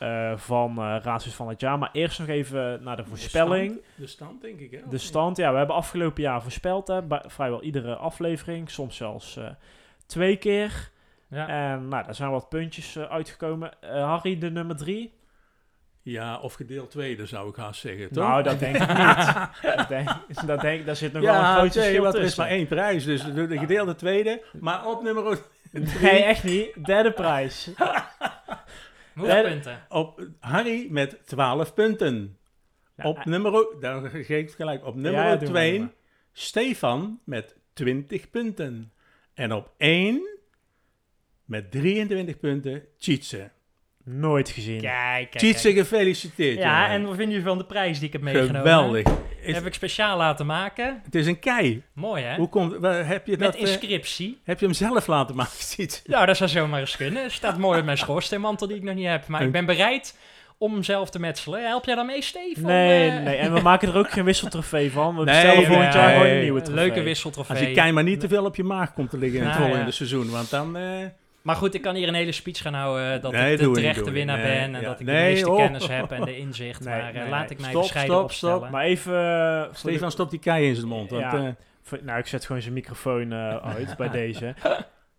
[0.00, 1.78] eh, van eh Raadsels van het jaar.
[1.78, 3.68] Maar eerst nog even naar de voorspelling.
[3.68, 4.78] De stand, de stand, denk ik, hè?
[4.88, 9.36] De stand, ja, we hebben afgelopen jaar voorspeld, hè, bij vrijwel iedere aflevering, soms zelfs
[9.36, 9.48] eh,
[10.06, 10.90] twee keer.
[11.28, 11.48] ja.
[11.48, 13.82] En nou, daar zijn wat puntjes eh, uitgekomen.
[13.82, 15.18] Eh, Harry, de nummer drie?
[16.02, 18.24] Ja, of gedeeld tweede zou ik haast zeggen, toch?
[18.24, 19.34] Nou, dat denk ik niet.
[19.76, 20.08] dat denk,
[20.46, 22.42] dat denk, daar zit nog wel een groot nee, verschil want er is tussen.
[22.42, 24.42] maar één prijs, dus de, de gedeelde tweede.
[24.60, 25.38] Maar op nummer
[26.02, 26.84] Nee, echt niet.
[26.84, 27.70] Derde prijs.
[29.14, 29.86] Hoeveel punten?
[29.88, 32.38] op Harry met 12 punten.
[32.96, 35.88] Ja, op eh, nummer, daar geef ik gelijk, op nummer doe maar, doe 2 maar.
[36.32, 38.92] Stefan met 20 punten.
[39.34, 40.28] En op 1
[41.44, 43.50] met 23 punten Tjitse.
[44.04, 44.80] Nooit gezien.
[44.80, 45.78] Kijk, kijk, Tjitse, kijk.
[45.78, 46.58] gefeliciteerd.
[46.58, 46.90] Ja, jongen.
[46.90, 48.60] en wat vind je van de prijs die ik heb meegenomen?
[48.60, 49.08] Geweldig.
[49.42, 51.00] Is, Heb ik speciaal laten maken.
[51.04, 51.82] het is een kei.
[51.92, 52.36] Mooi, hè?
[52.36, 52.72] Hoe komt,
[53.06, 54.40] heb, je Met dat, eh, inscriptie.
[54.44, 56.00] heb je hem zelf laten maken, Tjitse?
[56.04, 57.30] Nou, dat zou zomaar eens kunnen.
[57.30, 59.26] Staat mooi op mijn schoorsteenmantel die ik nog niet heb.
[59.26, 60.16] Maar ik ben bereid
[60.58, 61.66] om hem zelf te metselen.
[61.66, 62.60] Help jij dan mee, Steve?
[62.60, 65.16] Om, Nee, eh, nee, en we maken er ook geen wisseltrofee van.
[65.16, 66.16] We Nee, bestellen volgend jaar nee.
[66.16, 66.84] gewoon een nieuwe trofee.
[66.84, 67.56] leuke wisseltrofee.
[67.56, 69.54] Als je kei maar niet te veel op je maag komt te liggen in het
[69.54, 69.96] Nou, volgende ja.
[69.96, 70.76] seizoen, want dan...
[70.76, 70.82] eh,
[71.42, 73.70] Maar goed, ik kan hier een hele speech gaan houden eh, dat Nee, ik de
[73.70, 74.36] terechte winnaar.
[74.38, 74.74] Nee, ben.
[74.74, 74.88] En ja.
[74.88, 75.56] dat ik Nee, de meeste oh.
[75.56, 76.84] kennis heb en de inzicht.
[76.84, 77.50] Nee, maar eh, nee, laat nee.
[77.50, 78.56] ik mij Stop, bescheiden stop, opstellen.
[78.58, 78.70] stop.
[78.70, 79.12] Maar even...
[79.14, 81.10] eh, de- Stefan stopt die kei in zijn mond.
[81.10, 81.34] Want, Ja.
[81.46, 84.54] eh, voor- nou, ik zet gewoon zijn microfoon eh, uit bij deze.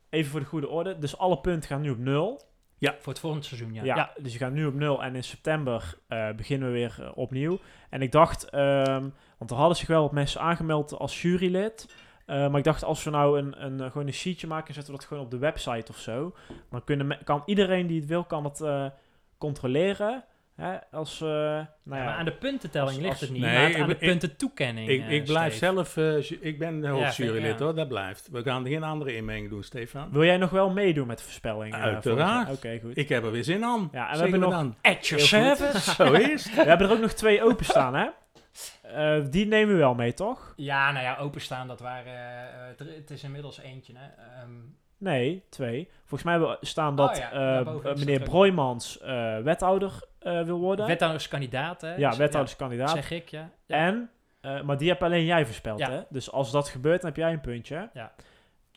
[0.10, 0.98] Even voor de goede orde.
[1.00, 2.42] Dus alle punten gaan nu op nul.
[2.80, 3.84] Voor het volgende seizoen, ja.
[3.84, 4.12] Ja, ja.
[4.22, 7.60] dus je gaat nu op nul en in september eh, beginnen we weer opnieuw.
[7.90, 9.04] En ik dacht, ehm,
[9.38, 11.96] want er hadden zich wel wat mensen aangemeld als jurylid.
[12.32, 14.74] Eh, maar ik dacht, als we nou een, een, eh, gewoon een sheetje maken en
[14.74, 16.36] zetten we dat gewoon op de website of zo.
[16.70, 18.86] Dan kunnen kan iedereen die het wil, kan het eh,
[19.38, 20.24] controleren.
[20.56, 21.66] Hè, als, eh, nou Ja,
[21.98, 23.94] ja, maar aan de puntentelling als- ligt als- het niet, Nee, maar ik aan de
[23.94, 24.90] ik- puntentoekenning.
[24.90, 25.74] ik, ik blijf Steve.
[25.74, 27.66] zelf, eh, ik ben Ja, hoofdjurylid ja.
[27.66, 28.28] hoor, dat blijft.
[28.32, 30.12] We gaan geen andere inmenging doen, Stefan.
[30.12, 31.74] Wil jij nog wel meedoen met de voorspelling?
[31.74, 32.50] Uiteraard.
[32.52, 32.98] Oké, goed.
[32.98, 33.90] Ik heb er weer zin aan.
[33.92, 34.76] Ja, en we hebben nog- dan.
[34.82, 35.80] At your service.
[36.04, 36.56] Zo is het.
[36.56, 38.08] We hebben er ook nog twee openstaan, hè?
[38.82, 40.54] Eh, die nemen we wel mee, toch?
[40.56, 42.14] Ja, nou ja, openstaan, dat waren...
[42.14, 44.24] eh, het- het is inmiddels eentje, hè.
[44.42, 44.50] Ehm,
[44.98, 45.90] Nee, twee.
[46.06, 48.30] Volgens mij staan dat Oh ja, eh, meneer dat.
[48.30, 50.86] Broijmans eh, wethouder eh, wil worden.
[50.88, 51.96] wethouderskandidaat, hè.
[51.96, 52.90] ja, Dus, wethouderskandidaat.
[52.90, 53.50] Zeg ik, ja.
[53.66, 53.76] ja.
[53.76, 54.10] En,
[54.42, 55.90] eh, maar die heb alleen jij voorspeld, Ja.
[55.92, 56.02] hè?
[56.10, 57.90] Dus als dat gebeurt, dan heb jij een puntje.
[57.94, 58.12] Ja,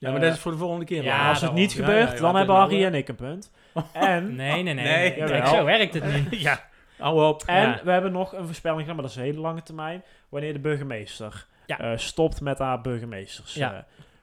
[0.01, 1.03] maar Eh, dat is voor de volgende keer.
[1.03, 3.15] ja, als het niet Ja, gebeurt, ja, ja, dan hebben Harry nou, en ik een
[3.15, 3.51] punt.
[3.93, 4.75] En, Nee, nee, nee.
[4.75, 5.11] Nee, nee.
[5.19, 5.27] jawel.
[5.41, 6.41] Kijk, zo werkt het niet.
[6.49, 6.61] ja,
[6.99, 7.43] hou op.
[7.47, 7.81] en Ja.
[7.85, 10.03] we hebben nog een voorspelling gedaan, maar dat is een hele lange termijn.
[10.29, 11.79] Wanneer de burgemeester Ja.
[11.79, 13.55] eh, stopt met haar burgemeesters.
[13.55, 13.73] Ja.
[13.73, 13.79] eh,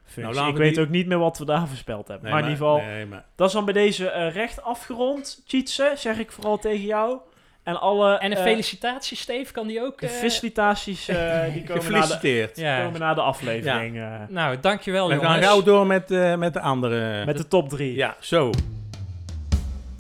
[0.05, 0.36] functie.
[0.36, 2.23] Nou, ik we weet die- ook niet meer wat we daar voorspeld hebben.
[2.25, 5.41] Nee, maar, in ieder geval, Nee, maar, dat is dan bij deze eh, recht afgerond.
[5.47, 7.17] Tjitse, zeg ik vooral tegen jou.
[7.63, 9.99] En alle En een felicitatie, Steve, kan die ook...
[9.99, 11.15] de eh, felicitaties eh,
[11.53, 12.57] die komen na, de, gefeliciteerd.
[12.57, 12.84] Ja.
[12.84, 13.97] komen na de aflevering.
[13.97, 15.45] eh, Nou, dankjewel, We gaan jongens.
[15.45, 17.25] gauw door met, eh, met de andere.
[17.25, 17.95] met de top drie.
[17.95, 18.49] Ja, zo.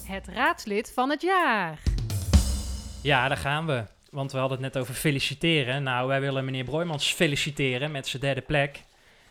[0.03, 1.79] Het raadslid van het jaar.
[3.01, 3.83] Ja, daar gaan we.
[4.09, 5.83] Want we hadden het net over feliciteren.
[5.83, 8.83] Nou, wij willen meneer Broijmans feliciteren met zijn derde plek.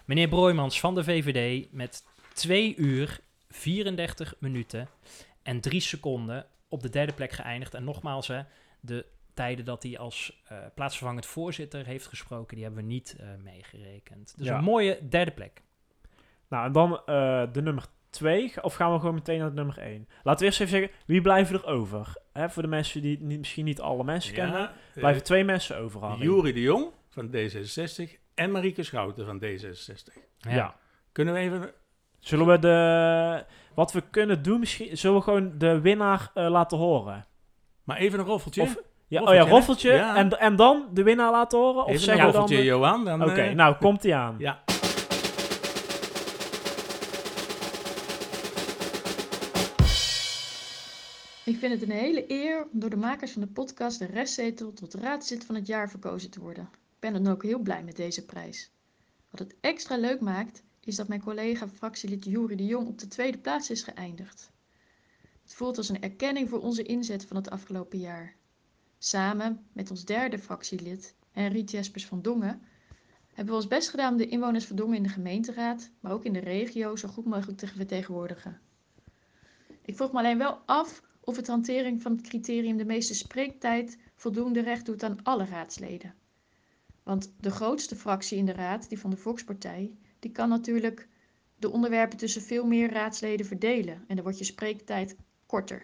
[0.04, 2.04] Meneer Broijmans van de VVD met
[2.34, 4.88] 2 uur, 34 minuten
[5.42, 7.74] en 3 seconden op de derde plek geëindigd.
[7.74, 8.40] En nogmaals, hè,
[8.80, 13.26] de tijden dat hij als eh, plaatsvervangend voorzitter heeft gesproken, die hebben we niet eh,
[13.44, 14.34] meegerekend.
[14.36, 14.58] Dus Ja.
[14.58, 15.62] een mooie derde plek.
[16.48, 18.52] Nou, en dan eh, de nummer twee.
[18.62, 20.08] Of gaan we gewoon meteen naar nummer één?
[20.22, 22.12] Laten we eerst even zeggen, wie blijven er over?
[22.32, 24.60] Hè, voor de mensen die niet, misschien niet alle mensen kennen.
[24.60, 26.22] Ja, Blijven eh, twee mensen over, Harry.
[26.22, 30.18] Jury de Jong van D66 en Marieke Schouten van D66.
[30.38, 30.74] Ja.
[31.12, 31.70] Kunnen we even...
[32.18, 33.44] Zullen we de...
[33.74, 34.96] Wat we kunnen doen, misschien...
[34.96, 37.26] Zullen we gewoon de winnaar eh, laten horen?
[37.84, 38.62] Maar even een roffeltje.
[38.62, 38.76] Of-
[39.08, 39.92] Ja, Roffeltje, oh ja, roffeltje.
[39.92, 40.16] Ja.
[40.16, 41.76] En, en dan de winnaar laten horen?
[41.84, 42.40] Of even een zeggen we dan...
[42.40, 43.04] roffeltje, de- Johan.
[43.04, 44.34] Dan, Oké, eh, nou, komt ie aan.
[44.48, 44.62] Ja.
[51.50, 54.72] Ik vind het een hele eer om door de makers van de podcast de restzetel
[54.72, 56.64] tot raadslid van het jaar verkozen te worden.
[56.72, 58.70] Ik ben dan ook heel blij met deze prijs.
[59.30, 63.08] Wat het extra leuk maakt, is dat mijn collega fractielid Jury de Jong op de
[63.08, 64.50] tweede plaats is geëindigd.
[65.42, 68.34] Het voelt als een erkenning voor onze inzet van het afgelopen jaar.
[68.98, 72.62] Samen met ons derde fractielid, Henriet Jespers van Dongen,
[73.28, 76.24] hebben we ons best gedaan om de inwoners van Dongen in de gemeenteraad, maar ook
[76.24, 78.60] in de regio zo goed mogelijk te vertegenwoordigen.
[79.82, 83.98] Ik vroeg me alleen wel af of het hantering van het criterium de meeste spreektijd
[84.14, 86.14] voldoende recht doet aan alle raadsleden.
[87.02, 91.08] Want de grootste fractie in de raad, die van de Volkspartij, die kan natuurlijk
[91.58, 95.16] de onderwerpen tussen veel meer raadsleden verdelen en dan wordt je spreektijd
[95.46, 95.82] korter.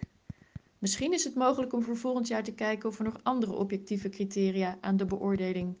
[0.77, 4.09] Misschien is het mogelijk om voor volgend jaar te kijken of er nog andere objectieve
[4.09, 5.77] criteria aan de beoordeling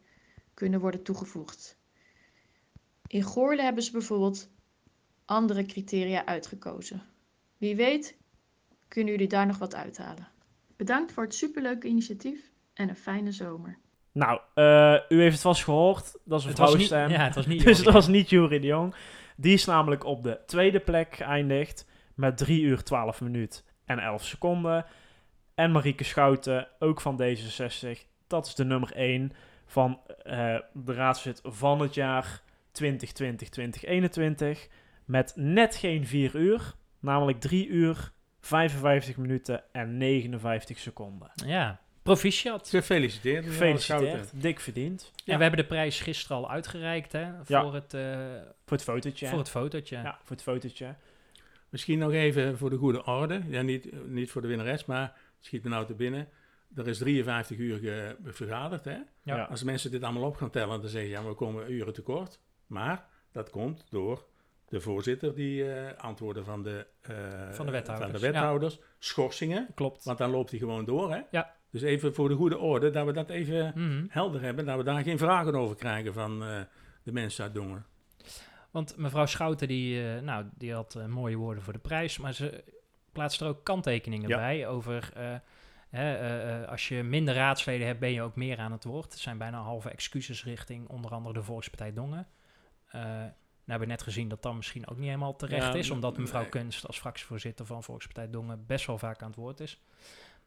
[0.53, 1.77] kunnen worden toegevoegd.
[3.07, 4.49] In Goorle hebben ze bijvoorbeeld
[5.25, 7.01] andere criteria uitgekozen.
[7.57, 8.17] Wie weet
[8.87, 10.27] kunnen jullie daar nog wat uithalen.
[10.75, 13.77] Bedankt voor het superleuke initiatief en een fijne zomer.
[14.11, 16.17] Nou, eh, u heeft het vast gehoord.
[16.25, 17.09] Dat is een Het was niet, vrouwenstem.
[17.09, 18.95] ja, het was niet Dus dat was niet Jury de Jong.
[19.35, 24.25] Die is namelijk op de tweede plek geëindigd met 3 uur 12 minuut en 11
[24.25, 24.85] seconden.
[25.55, 27.87] En Marieke Schouten, ook van D66.
[28.27, 29.31] Dat is de nummer 1
[29.65, 32.41] van eh, de raadslid van het jaar
[32.83, 32.83] 2020-2021.
[35.05, 38.11] Met net geen 4 uur, namelijk 3 uur,
[38.47, 41.31] 55 minuten en 59 seconden.
[41.45, 42.69] Ja, proficiat.
[42.69, 43.45] Gefeliciteerd.
[43.45, 45.11] Gefeliciteerd, dik verdiend.
[45.25, 47.61] En we hebben de prijs gisteren al uitgereikt hè, Ja.
[47.61, 48.17] voor, het, eh,
[48.65, 49.27] Voor het fotootje.
[49.27, 49.95] voor het fotootje.
[49.95, 50.95] Ja, voor het fotootje.
[51.69, 53.41] Misschien nog even voor de goede orde.
[53.47, 56.27] Ja, niet, niet voor de winnares, maar schiet me nou te binnen.
[56.75, 58.85] Er is 53 uur vergaderd.
[58.85, 58.91] Hè?
[58.91, 59.05] Ja.
[59.23, 59.43] Ja.
[59.43, 62.39] Als mensen dit allemaal op gaan tellen, dan zeggen ja, we komen uren tekort.
[62.67, 64.25] Maar dat komt door
[64.69, 67.15] de voorzitter die eh, antwoorden van de, eh,
[67.51, 68.79] Van de wethouders, van de wethouders.
[68.99, 70.03] Schorsingen, Klopt.
[70.03, 71.11] want dan loopt hij gewoon door.
[71.13, 71.21] Hè?
[71.31, 71.55] Ja.
[71.71, 74.05] Dus even voor de goede orde, dat we dat even Mhm.
[74.09, 74.65] helder hebben.
[74.65, 76.61] Dat we daar geen vragen over krijgen van eh,
[77.03, 77.85] de mensen uit Dongen.
[78.71, 82.63] Want mevrouw Schouten, die, nou, die had mooie woorden voor de prijs, maar ze
[83.11, 84.37] plaatst er ook kanttekeningen Ja.
[84.37, 85.11] bij over...
[85.89, 89.13] hè, als je minder raadsleden hebt, ben je ook meer aan het woord.
[89.13, 92.27] Er zijn bijna halve excuses richting onder andere de Volkspartij Dongen.
[93.67, 96.11] Nou hebben we net gezien dat dat misschien ook niet helemaal terecht Ja, is, omdat
[96.11, 96.21] nee.
[96.21, 99.81] mevrouw Kunst als fractievoorzitter van Volkspartij Dongen best wel vaak aan het woord is.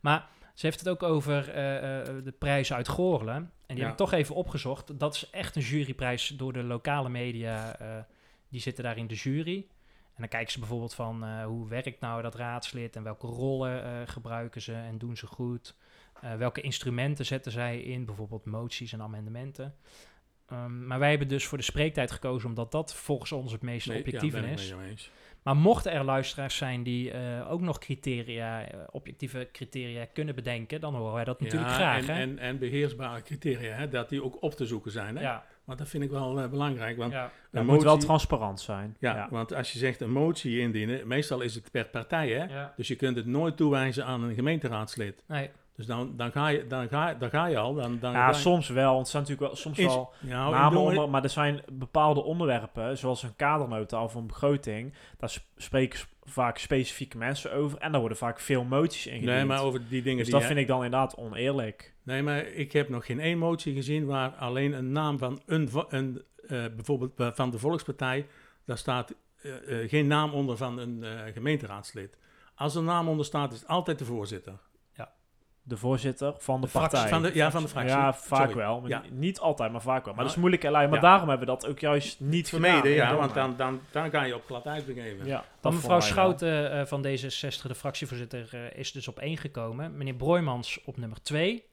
[0.00, 3.35] Maar ze heeft het ook over eh, eh, de prijs uit Goorlen.
[3.37, 3.83] En die Ja.
[3.83, 4.98] heb ik toch even opgezocht.
[4.98, 7.76] Dat is echt een juryprijs door de lokale media.
[7.78, 7.96] eh,
[8.48, 9.66] die zitten daar in de jury.
[10.14, 14.62] En dan kijken ze bijvoorbeeld van hoe werkt nou dat raadslid en welke rollen gebruiken
[14.62, 15.74] ze en doen ze goed.
[16.38, 19.74] Welke instrumenten zetten zij in, bijvoorbeeld moties en amendementen.
[20.50, 23.86] Ehm, maar wij hebben dus voor de spreektijd gekozen omdat dat volgens ons het meest
[23.86, 25.10] Nee, objectief ja, ben ik is.
[25.42, 30.80] Maar mochten er luisteraars zijn die eh, ook nog criteria, eh, objectieve criteria kunnen bedenken,
[30.80, 32.08] dan horen wij dat natuurlijk Ja, graag.
[32.08, 32.20] En, hè?
[32.20, 35.16] en, en beheersbare criteria, hè, dat die ook op te zoeken zijn.
[35.16, 35.22] Hè?
[35.22, 36.96] ja, Want dat vind ik wel eh, belangrijk.
[36.96, 37.32] Want, ja,
[37.62, 38.96] moet wel transparant zijn.
[38.98, 39.28] ja, ja.
[39.30, 42.28] want als je zegt een motie indienen, meestal is het per partij.
[42.28, 42.44] Hè?
[42.44, 42.72] ja.
[42.76, 45.22] Dus je kunt het nooit toewijzen aan een gemeenteraadslid.
[45.26, 47.74] Nee, Dus dan, dan, ga, je, dan, ga, dan ga je al.
[47.74, 48.92] Dan, dan Ja, soms wel.
[48.92, 51.62] Want er zijn natuurlijk wel soms Is- wel Nou, in namen onder, maar er zijn
[51.72, 57.78] bepaalde onderwerpen, zoals een kadernota of een begroting, daar sp- spreken vaak specifieke mensen over
[57.78, 59.30] en daar worden vaak veel moties ingediend.
[59.30, 60.35] Nee, maar over die dingen dus die...
[60.35, 61.94] dat vind ik dan inderdaad oneerlijk.
[62.02, 65.70] Nee, maar ik heb nog geen één motie gezien waar alleen een naam van een,
[65.88, 68.26] een eh, bijvoorbeeld eh, van de Volkspartij,
[68.64, 69.52] daar staat eh,
[69.88, 72.18] geen naam onder van een gemeenteraadslid.
[72.54, 74.59] Als er een naam onder staat, is het altijd de voorzitter.
[75.62, 77.09] De voorzitter van de, partij.
[77.09, 77.96] Van de, ja, van de fractie.
[77.96, 78.55] Ja, vaak Sorry.
[78.57, 78.81] wel.
[78.81, 79.03] Maar Ja.
[79.11, 80.14] Niet altijd, maar vaak wel.
[80.14, 80.62] Maar dat is Maar- moeilijk.
[80.73, 81.01] Maar Ja.
[81.01, 82.94] daarom hebben we dat ook juist niet Vermeden, gedaan.
[82.94, 85.27] ja, want dan, dan, dan ga je op glad ijs begeven.
[85.27, 86.01] Ja, Dan mevrouw.
[86.01, 89.96] Schouten eh, van D66, de fractievoorzitter, eh, is dus op één gekomen.
[89.96, 91.64] Meneer Broijmans op nummer twee.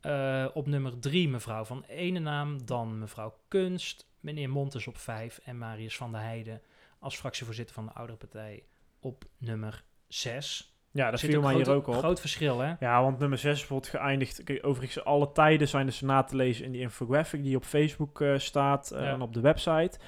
[0.00, 2.66] Eh, op nummer drie mevrouw van Enenaam.
[2.66, 4.06] Dan mevrouw Kunst.
[4.20, 5.40] Meneer Montes op vijf.
[5.44, 6.62] En Marius van der Heijden
[6.98, 8.64] als fractievoorzitter van de oudere partij
[9.00, 10.75] op nummer zes.
[10.96, 11.94] Ja, dat viel mij hier ook op.
[11.94, 12.72] Groot verschil, hè?
[12.80, 14.44] Ja, want nummer 6 wordt geëindigd.
[14.44, 18.20] Kijk, overigens, alle tijden zijn dus na te lezen in die infographic die op Facebook
[18.20, 19.10] eh, staat eh, Ja.
[19.10, 19.98] en op de website.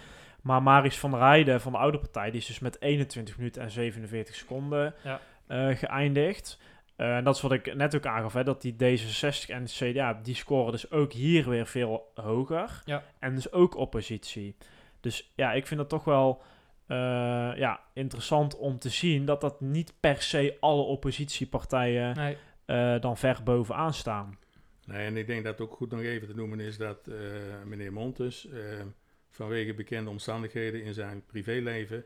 [0.42, 3.62] Maar Marius van der Heijden van de oude partij, die is dus met 21 minuten
[3.62, 5.20] en 47 seconden Ja.
[5.46, 6.58] eh, geëindigd.
[6.96, 10.20] En dat is wat ik net ook aangaf, hè, dat die D66 en de CDA,
[10.22, 12.82] die scoren dus ook hier weer veel hoger.
[12.84, 13.02] Ja.
[13.18, 14.56] En dus ook oppositie.
[15.00, 16.42] Dus ja, ik vind dat toch wel
[16.88, 16.96] eh,
[17.56, 22.36] ja, interessant om te zien dat dat niet per se alle oppositiepartijen Nee.
[22.64, 24.38] eh, dan ver bovenaan staan.
[24.86, 27.14] Nee, en ik denk dat ook goed nog even te noemen is dat eh,
[27.64, 28.48] meneer Montes,
[29.30, 32.04] vanwege bekende omstandigheden in zijn privéleven,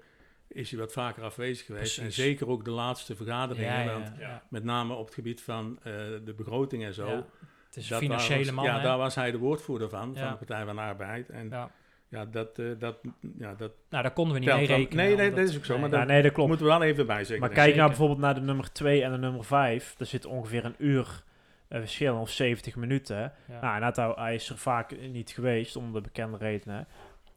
[0.49, 1.99] is hij wat vaker afwezig geweest.
[1.99, 4.43] En zeker ook de laatste vergaderingen, Ja, ja, want ja.
[4.51, 5.93] met name op het gebied van eh,
[6.25, 7.07] de begroting en zo.
[7.09, 7.27] Ja.
[7.67, 8.83] Het is dat financiële was- man, Ja, hè?
[8.83, 10.21] daar was hij de woordvoerder van, Ja.
[10.23, 11.29] van de Partij van de Arbeid.
[11.31, 11.71] En ja,
[12.13, 12.25] Ja.
[12.25, 12.97] dat, eh, dat,
[13.39, 15.05] ja, dat Nou, daar konden we niet mee rekenen.
[15.07, 16.49] Nee, nee, dat is ook zo, maar Ja, dat nee, dat klopt.
[16.49, 17.41] moeten we wel even bij zeggen.
[17.41, 19.95] maar kijk nou bijvoorbeeld naar de nummer 2 en de nummer 5.
[19.99, 21.23] Daar zit ongeveer een uur
[21.69, 23.33] eh, verschil, of 70 minuten.
[23.49, 23.61] Ja.
[23.61, 26.87] Nou, en dat, hij- hij is er vaak niet geweest, om de bekende redenen.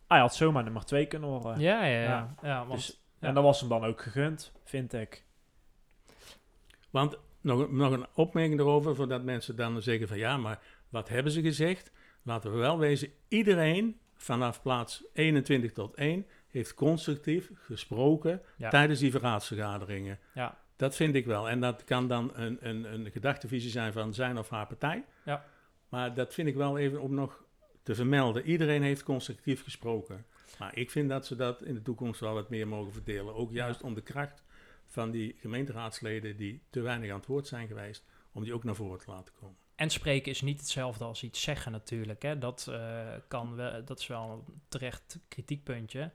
[0.07, 1.59] Hij had zomaar nummer 2 kunnen worden.
[1.59, 2.03] Ja, ja, ja.
[2.03, 2.35] Ja.
[2.41, 2.65] ja.
[2.65, 3.27] want, Dus- ja.
[3.27, 5.23] En dat was hem dan ook gegund, vind ik.
[6.89, 10.59] Want nog, nog een opmerking erover, voordat mensen dan zeggen van ja, maar
[10.89, 11.91] wat hebben ze gezegd?
[12.23, 18.69] Laten we wel wezen, iedereen vanaf plaats 21 tot 1 heeft constructief gesproken Ja.
[18.69, 20.19] tijdens die verraadsvergaderingen.
[20.33, 20.57] Ja.
[20.75, 21.49] Dat vind ik wel.
[21.49, 25.05] En dat kan dan een, een, een gedachtevisie zijn van zijn of haar partij.
[25.25, 25.45] Ja.
[25.89, 27.43] Maar dat vind ik wel even om nog
[27.83, 28.45] te vermelden.
[28.45, 30.25] Iedereen heeft constructief gesproken.
[30.59, 33.35] Maar ik vind dat ze dat in de toekomst wel wat meer mogen verdelen.
[33.35, 34.43] Ook juist om de kracht
[34.85, 38.75] van die gemeenteraadsleden die te weinig aan het woord zijn geweest, om die ook naar
[38.75, 39.57] voren te laten komen.
[39.75, 42.21] En spreken is niet hetzelfde als iets zeggen natuurlijk.
[42.21, 42.37] Hè.
[42.37, 46.11] Dat, eh, kan we, dat is wel een terecht kritiekpuntje.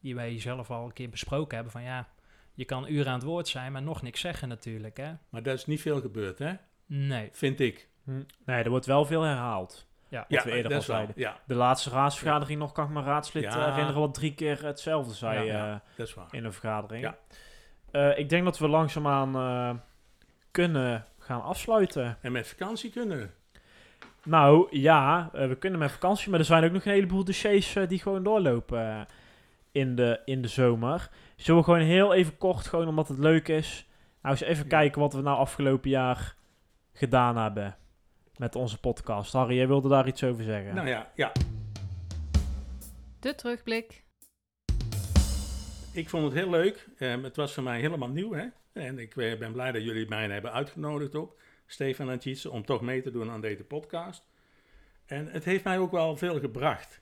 [0.00, 1.72] Die wij zelf al een keer besproken hebben.
[1.72, 2.08] Van ja,
[2.54, 4.96] je kan uren aan het woord zijn, maar nog niks zeggen natuurlijk.
[4.96, 5.12] Hè.
[5.28, 6.52] Maar dat is niet veel gebeurd, hè?
[6.86, 7.28] Nee.
[7.32, 7.88] Vind ik.
[8.04, 8.22] Hm.
[8.44, 9.88] Nee, er wordt wel veel herhaald.
[10.08, 10.26] Ja.
[10.28, 10.80] Wat we eerder al wel.
[10.80, 11.14] zeiden.
[11.18, 13.48] Ja, De laatste raadsvergadering nog kan ik me raadslid Ja.
[13.58, 15.82] eh, herinneren wat drie keer hetzelfde zei Ja, eh, ja.
[15.96, 16.28] dat is waar.
[16.30, 17.04] in een vergadering.
[17.04, 17.18] Ja.
[17.90, 19.78] Eh, ik denk dat we langzaamaan eh
[20.50, 22.18] kunnen gaan afsluiten.
[22.20, 23.30] En met vakantie kunnen.
[24.24, 27.76] Nou ja, eh, we kunnen met vakantie, maar er zijn ook nog een heleboel dossiers
[27.76, 29.00] eh, die gewoon doorlopen eh,
[29.72, 31.10] in, de, in de zomer.
[31.36, 33.86] Zullen we gewoon heel even kort, gewoon omdat het leuk is,
[34.22, 34.68] nou eens even Ja.
[34.70, 36.34] kijken wat we nou afgelopen jaar
[36.92, 37.76] gedaan hebben
[38.36, 39.32] met onze podcast.
[39.32, 40.74] Harry, jij wilde daar iets over zeggen?
[40.74, 41.32] Nou ja, ja,
[43.20, 44.04] De terugblik.
[45.92, 46.88] ik vond het heel leuk.
[46.98, 48.44] Ehm, het was voor mij helemaal nieuw, hè?
[48.72, 52.80] En ik eh, ben blij dat jullie mij hebben uitgenodigd ook, Stefan en om toch
[52.80, 54.28] mee te doen aan deze podcast.
[55.06, 57.00] En het heeft mij ook wel veel gebracht.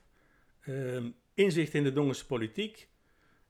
[0.61, 2.87] Ehm, inzicht in de Dongense politiek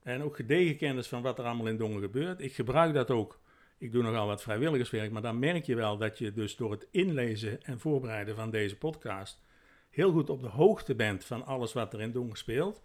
[0.02, 2.40] en ook gedegen kennis van wat er allemaal in Dongen gebeurt.
[2.40, 3.40] Ik gebruik dat ook.
[3.78, 6.86] Ik doe nogal wat vrijwilligerswerk, maar dan merk je wel dat je dus door het
[6.90, 9.42] inlezen en voorbereiden van deze podcast
[9.90, 12.82] heel goed op de hoogte bent van alles wat er in Dongen speelt.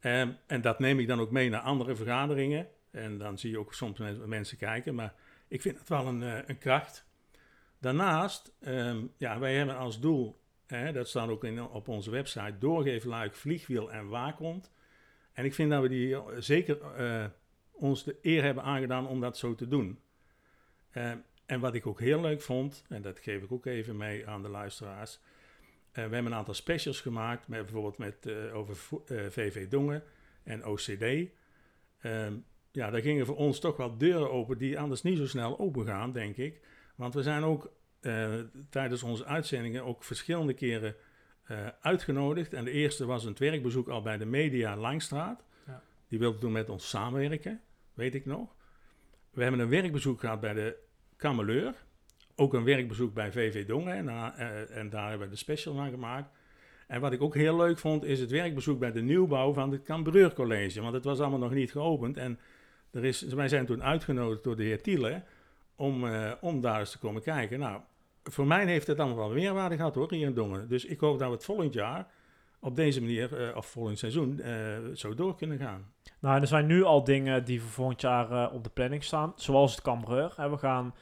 [0.00, 2.68] Ehm, en dat neem ik dan ook mee naar andere vergaderingen.
[2.94, 5.14] En dan zie je ook soms men- mensen kijken, maar
[5.48, 7.06] ik vind het wel een, eh, een kracht.
[7.78, 12.58] Daarnaast, ehm, ja, wij hebben als doel, hè, dat staat ook in, op onze website,
[12.58, 14.72] doorgeefluik, vliegwiel en waakhond.
[15.32, 17.24] En ik vind dat we die eh, zeker eh,
[17.70, 19.98] ons de eer hebben aangedaan om dat zo te doen.
[21.46, 24.42] En wat ik ook heel leuk vond, en dat geef ik ook even mee aan
[24.42, 25.18] de luisteraars.
[25.92, 28.76] eh, we hebben een aantal specials gemaakt, met, bijvoorbeeld met, over
[29.30, 30.02] VV Dongen
[30.42, 31.30] en OCD.
[32.00, 32.34] ehm,
[32.74, 35.86] ja, daar gingen voor ons toch wel deuren open die anders niet zo snel open
[35.86, 36.60] gaan, denk ik.
[36.94, 38.34] Want we zijn ook eh,
[38.70, 40.94] tijdens onze uitzendingen ook verschillende keren
[41.44, 42.52] eh, uitgenodigd.
[42.52, 45.44] En de eerste was een werkbezoek al bij de Media Langstraat.
[45.66, 45.82] Ja.
[46.08, 47.60] Die wilde toen met ons samenwerken,
[47.94, 48.54] weet ik nog.
[49.30, 50.76] We hebben een werkbezoek gehad bij de
[51.16, 51.74] Kameleur.
[52.36, 53.94] Ook een werkbezoek bij VV Dongen.
[53.94, 56.30] En, daar- eh, en daar hebben we de special van gemaakt.
[56.86, 59.82] En wat ik ook heel leuk vond, is het werkbezoek bij de nieuwbouw van het
[59.82, 60.80] Cambreur College.
[60.80, 62.16] Want het was allemaal nog niet geopend.
[62.16, 62.38] En
[62.94, 65.22] er is, wij zijn toen uitgenodigd door de heer Tiele
[65.76, 67.58] om, eh, om daar eens te komen kijken.
[67.58, 67.80] Nou,
[68.22, 70.68] voor mij heeft het allemaal wel meerwaarde gehad hoor, hier in Dongen.
[70.68, 72.06] Dus ik hoop dat we het volgend jaar
[72.60, 74.54] op deze manier, eh, of volgend seizoen, eh,
[74.94, 75.92] zo door kunnen gaan.
[76.20, 79.32] Nou, er zijn nu al dingen die voor volgend jaar op de planning staan.
[79.36, 80.34] Zoals het Cambreur.
[80.36, 80.94] We gaan...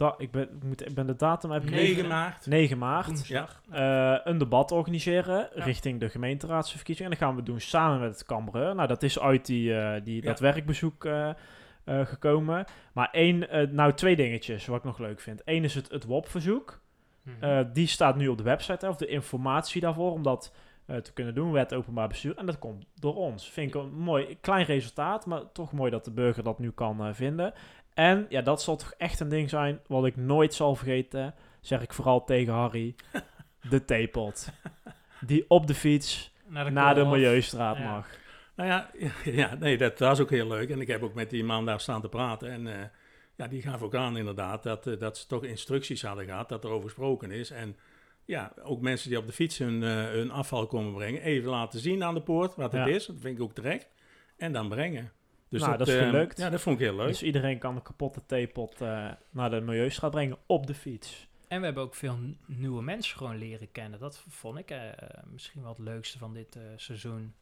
[0.00, 1.50] Da ik, ben, ik, moet, ik ben de datum...
[1.50, 2.46] Heb ik 9 maart.
[2.46, 3.06] 9 maart.
[3.06, 3.60] Woensdag.
[3.70, 5.64] eh, een debat organiseren Ja.
[5.64, 7.12] richting de gemeenteraadsverkiezingen.
[7.12, 8.74] En dat gaan we doen samen met het Cambreur.
[8.74, 11.30] Nou, dat is uit die, eh, die, dat werkbezoek eh,
[11.84, 12.64] gekomen.
[12.92, 15.42] Maar één, nou twee dingetjes wat ik nog leuk vind.
[15.44, 16.80] Eén is het, het WOP-verzoek.
[17.22, 17.72] Mhm.
[17.72, 20.52] Die staat nu op de website, hè, of de informatie daarvoor, om dat
[21.02, 21.52] te kunnen doen.
[21.52, 22.36] Wet openbaar bestuur.
[22.36, 23.50] En dat komt door ons.
[23.50, 27.14] Vind ik een mooi, klein resultaat, maar toch mooi dat de burger dat nu kan
[27.14, 27.52] vinden.
[27.94, 31.34] En ja, dat zal toch echt een ding zijn wat ik nooit zal vergeten.
[31.60, 32.94] Zeg ik vooral tegen Harry.
[33.70, 34.48] de theepot.
[35.26, 37.16] Die op de fiets Naar de, naar de Koolhof.
[37.18, 37.90] Milieustraat Ja.
[37.92, 38.08] mag.
[38.54, 38.90] Nou ja,
[39.24, 40.70] ja nee, dat, is ook heel leuk.
[40.70, 42.50] En ik heb ook met die man daar staan te praten.
[42.50, 42.86] En eh,
[43.36, 46.64] ja, die gaf ook aan inderdaad dat, eh, dat ze toch instructies hadden gehad, dat
[46.64, 47.50] er over gesproken is.
[47.50, 47.76] En
[48.24, 51.80] ja, ook mensen die op de fiets hun, eh, hun afval komen brengen, even laten
[51.80, 52.94] zien aan de poort wat het Ja.
[52.94, 53.06] is.
[53.06, 53.88] Dat vind ik ook terecht.
[54.36, 55.12] En dan brengen.
[55.50, 56.38] Dus Nou, dat is eh, gelukt.
[56.38, 57.06] Ja, dat vond ik heel leuk.
[57.06, 61.28] Dus iedereen kan een kapotte theepot eh, naar de Milieustraat brengen op de fiets.
[61.48, 63.98] En we hebben ook veel nieuwe mensen gewoon leren kennen.
[64.00, 64.78] Dat vond ik eh,
[65.32, 67.34] misschien wel het leukste van dit eh, seizoen.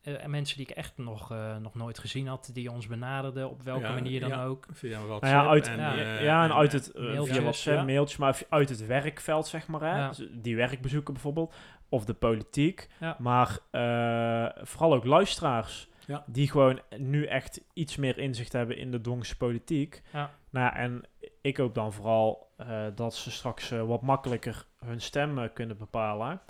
[0.00, 3.50] Eh, en mensen die ik echt nog, eh, nog nooit gezien had, die ons benaderden,
[3.50, 4.44] op welke Ja, manier dan ja.
[4.44, 4.66] ook.
[4.72, 5.22] Via WhatsApp.
[5.22, 7.84] Nou ja, uit, en, ja, ja, en uit het mailtjes, via WhatsApp, ja.
[7.84, 9.80] mailtjes, maar uit het werkveld, zeg maar.
[9.80, 9.98] Hè?
[9.98, 10.08] Ja.
[10.08, 11.54] Dus die werkbezoeken bijvoorbeeld.
[11.88, 12.88] Of de politiek.
[13.00, 13.16] Ja.
[13.18, 15.88] Maar eh, vooral ook luisteraars.
[16.06, 16.24] Ja.
[16.26, 20.02] Die gewoon nu echt iets meer inzicht hebben in de Dongse politiek.
[20.12, 20.30] Ja.
[20.50, 21.02] Nou ja, en
[21.42, 25.76] ik hoop dan vooral eh, dat ze straks eh, wat makkelijker hun stem eh, kunnen
[25.76, 26.40] bepalen.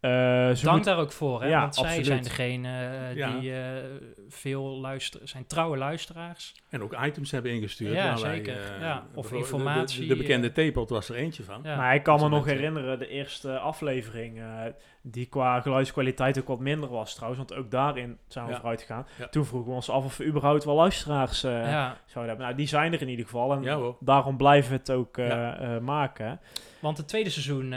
[0.00, 0.10] Eh,
[0.54, 1.48] Dank moet- daar ook voor, hè?
[1.48, 2.06] Ja, want zij absoluut.
[2.06, 2.70] zijn degene
[3.14, 3.38] Ja.
[3.38, 3.82] die eh,
[4.28, 6.54] veel luisteren, zijn trouwe luisteraars.
[6.70, 7.94] En ook items hebben ingestuurd.
[7.94, 8.80] Ja, wij, zeker.
[8.80, 11.60] Ja, of de- informatie, De, de, bekende theepot was er eentje van.
[11.62, 11.76] Ja.
[11.76, 14.64] Maar ik kan me nog herinneren, de eerste aflevering, eh,
[15.06, 18.56] die qua geluidskwaliteit ook wat minder was trouwens, want ook daarin zijn we Ja.
[18.56, 19.06] vooruit gegaan.
[19.18, 19.28] Ja.
[19.28, 22.38] Toen vroegen we ons af of we überhaupt wel luisteraars eh, ja, zouden hebben.
[22.46, 25.82] Nou, die zijn er in ieder geval en daarom blijven we het ook eh, eh,
[25.82, 26.40] maken.
[26.80, 27.68] want het tweede seizoen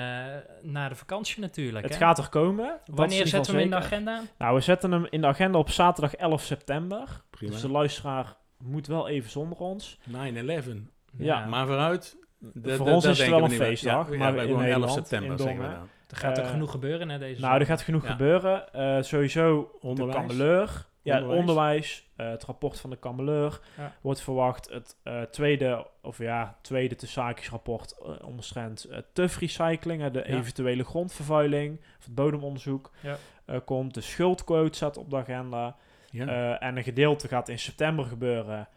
[0.61, 1.83] na de vakantie natuurlijk.
[1.85, 1.99] Het hè?
[2.05, 2.79] gaat er komen.
[2.85, 4.21] Wanneer zetten we hem in de agenda?
[4.37, 7.21] Nou, we zetten hem in de agenda op zaterdag 11 september.
[7.29, 7.51] Prima.
[7.51, 9.99] Dus de luisteraar moet wel even zonder ons.
[10.09, 10.89] 9-11.
[11.17, 11.45] Ja.
[11.45, 12.17] Maar vooruit.
[12.39, 14.91] de- Voor de- ons is het wel we een feestdag, maar in gewoon 11 Nederland,
[14.91, 15.89] september in zeggen we Dongen.
[16.07, 18.11] Er gaat ook Eh, genoeg gebeuren hè, deze Nou, er gaat genoeg Ja.
[18.11, 18.73] gebeuren.
[18.73, 20.15] Eh, sowieso Onderwijs.
[20.21, 20.85] de Kameleur.
[21.01, 21.39] Ja, onderwijs.
[21.39, 22.07] Onderwijs.
[22.15, 23.93] eh, het rapport van de Kameleur Ja.
[24.01, 24.69] wordt verwacht.
[24.69, 30.37] Het eh, tweede, of ja, tweede te zaakjesrapport uh, omstrent uh, TUF-recycling, eh, de Ja.
[30.37, 33.15] eventuele grondvervuiling, of het bodemonderzoek, Ja.
[33.45, 33.93] eh, komt.
[33.93, 35.75] De schuldquote staat op de agenda.
[36.11, 36.27] Ja.
[36.27, 38.67] Eh, en een gedeelte gaat in september gebeuren.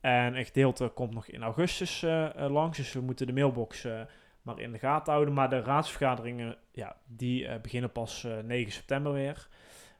[0.00, 2.04] En een gedeelte komt nog in augustus
[2.36, 2.76] langs.
[2.76, 4.00] Dus we moeten de mailbox eh,
[4.46, 5.34] maar in de gaten houden.
[5.34, 9.48] Maar de raadsvergaderingen, ja, die eh, beginnen pas eh, 9 september weer.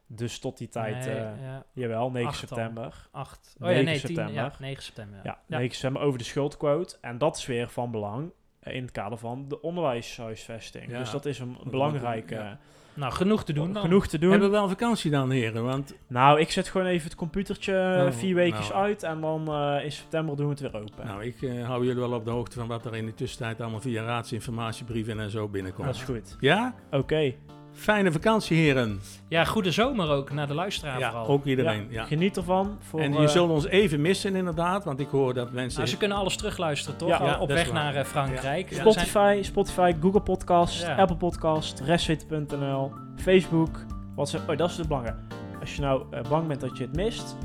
[0.09, 2.57] Dus tot die tijd, Nee, eh, ja, jawel, 9 Acht dan.
[2.57, 3.07] september.
[3.11, 3.55] 8.
[3.59, 4.33] Oh ja, 9 nee, 10, september.
[4.33, 5.19] ja, 9 september.
[5.23, 5.57] Ja, Ja.
[5.57, 6.97] 9 september over de schuldquote.
[7.01, 10.91] En dat is weer van belang eh, in het kader van de onderwijshuisvesting.
[10.91, 10.97] Ja.
[10.97, 12.57] Dus dat is een belangrijke...
[12.97, 13.81] Nou, genoeg te doen dan.
[13.81, 14.29] Genoeg te doen.
[14.31, 15.63] Hebben we wel vakantie dan, heren?
[15.63, 18.81] Want Nou, ik zet gewoon even het computertje Oh, vier weekjes nou.
[18.81, 19.03] uit.
[19.03, 21.05] En dan eh, in september doen we het weer open.
[21.05, 23.61] nou, ik eh, hou jullie wel op de hoogte van wat er in de tussentijd
[23.61, 25.87] allemaal via raadsinformatiebrieven en zo binnenkomt.
[25.87, 26.37] dat is goed.
[26.39, 26.73] Ja?
[26.91, 27.33] Oké.
[27.77, 28.99] Fijne vakantie, heren.
[29.27, 31.27] Ja, goede zomer ook naar de luisteraar Ja, vooral.
[31.27, 31.87] ook iedereen.
[31.89, 32.03] Ja.
[32.03, 32.77] Geniet ervan.
[32.79, 34.83] Voor, En je eh, zult ons even missen, inderdaad.
[34.83, 35.77] Want ik hoor dat mensen.
[35.79, 37.09] Nou, ze kunnen alles terugluisteren, toch?
[37.09, 37.39] Ja.
[37.39, 37.73] Op weg waar.
[37.73, 38.67] naar eh, Frankrijk.
[38.73, 40.95] Spotify, Spotify, Google Podcast, Ja.
[40.95, 44.49] Apple Podcast, restwit.nl, Facebook, WhatsApp.
[44.49, 45.19] Oh, dat is het belangrijke.
[45.59, 47.35] Als je nou eh, bang bent dat je het mist,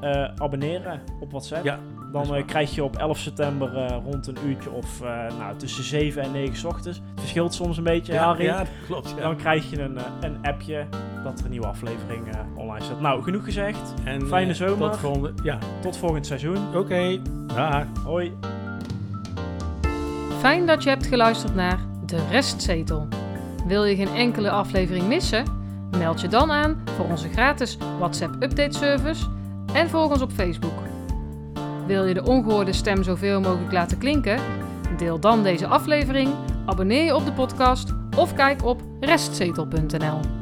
[0.00, 1.64] eh, abonneren op WhatsApp.
[1.64, 1.78] Ja,
[2.12, 5.08] Dan eh, krijg je op 11 september eh, rond een uurtje of eh,
[5.38, 6.98] nou, tussen 7 en 9 's ochtends.
[6.98, 8.44] Het verschilt soms een beetje, ja, Harry.
[8.44, 9.14] ja, dat klopt.
[9.16, 9.22] Ja.
[9.22, 10.86] Dan krijg je een, eh, een appje
[11.24, 13.00] dat er een nieuwe aflevering eh, online staat.
[13.00, 13.94] Nou, genoeg gezegd.
[14.04, 14.90] En, fijne zomer.
[14.90, 15.32] Tot volgende.
[15.42, 16.76] Ja, Tot volgend seizoen.
[16.76, 17.18] oké.
[17.46, 17.84] Dag.
[18.04, 18.32] Hoi.
[20.38, 23.08] Fijn dat je hebt geluisterd naar De Restzetel.
[23.66, 25.44] Wil je geen enkele aflevering missen?
[25.98, 29.26] Meld je dan aan voor onze gratis WhatsApp update service
[29.74, 30.72] en volg ons op Facebook.
[31.92, 34.40] Wil je de ongehoorde stem zoveel mogelijk laten klinken?
[34.96, 36.34] Deel dan deze aflevering,
[36.66, 40.41] abonneer je op de podcast of kijk op restzetel.nl.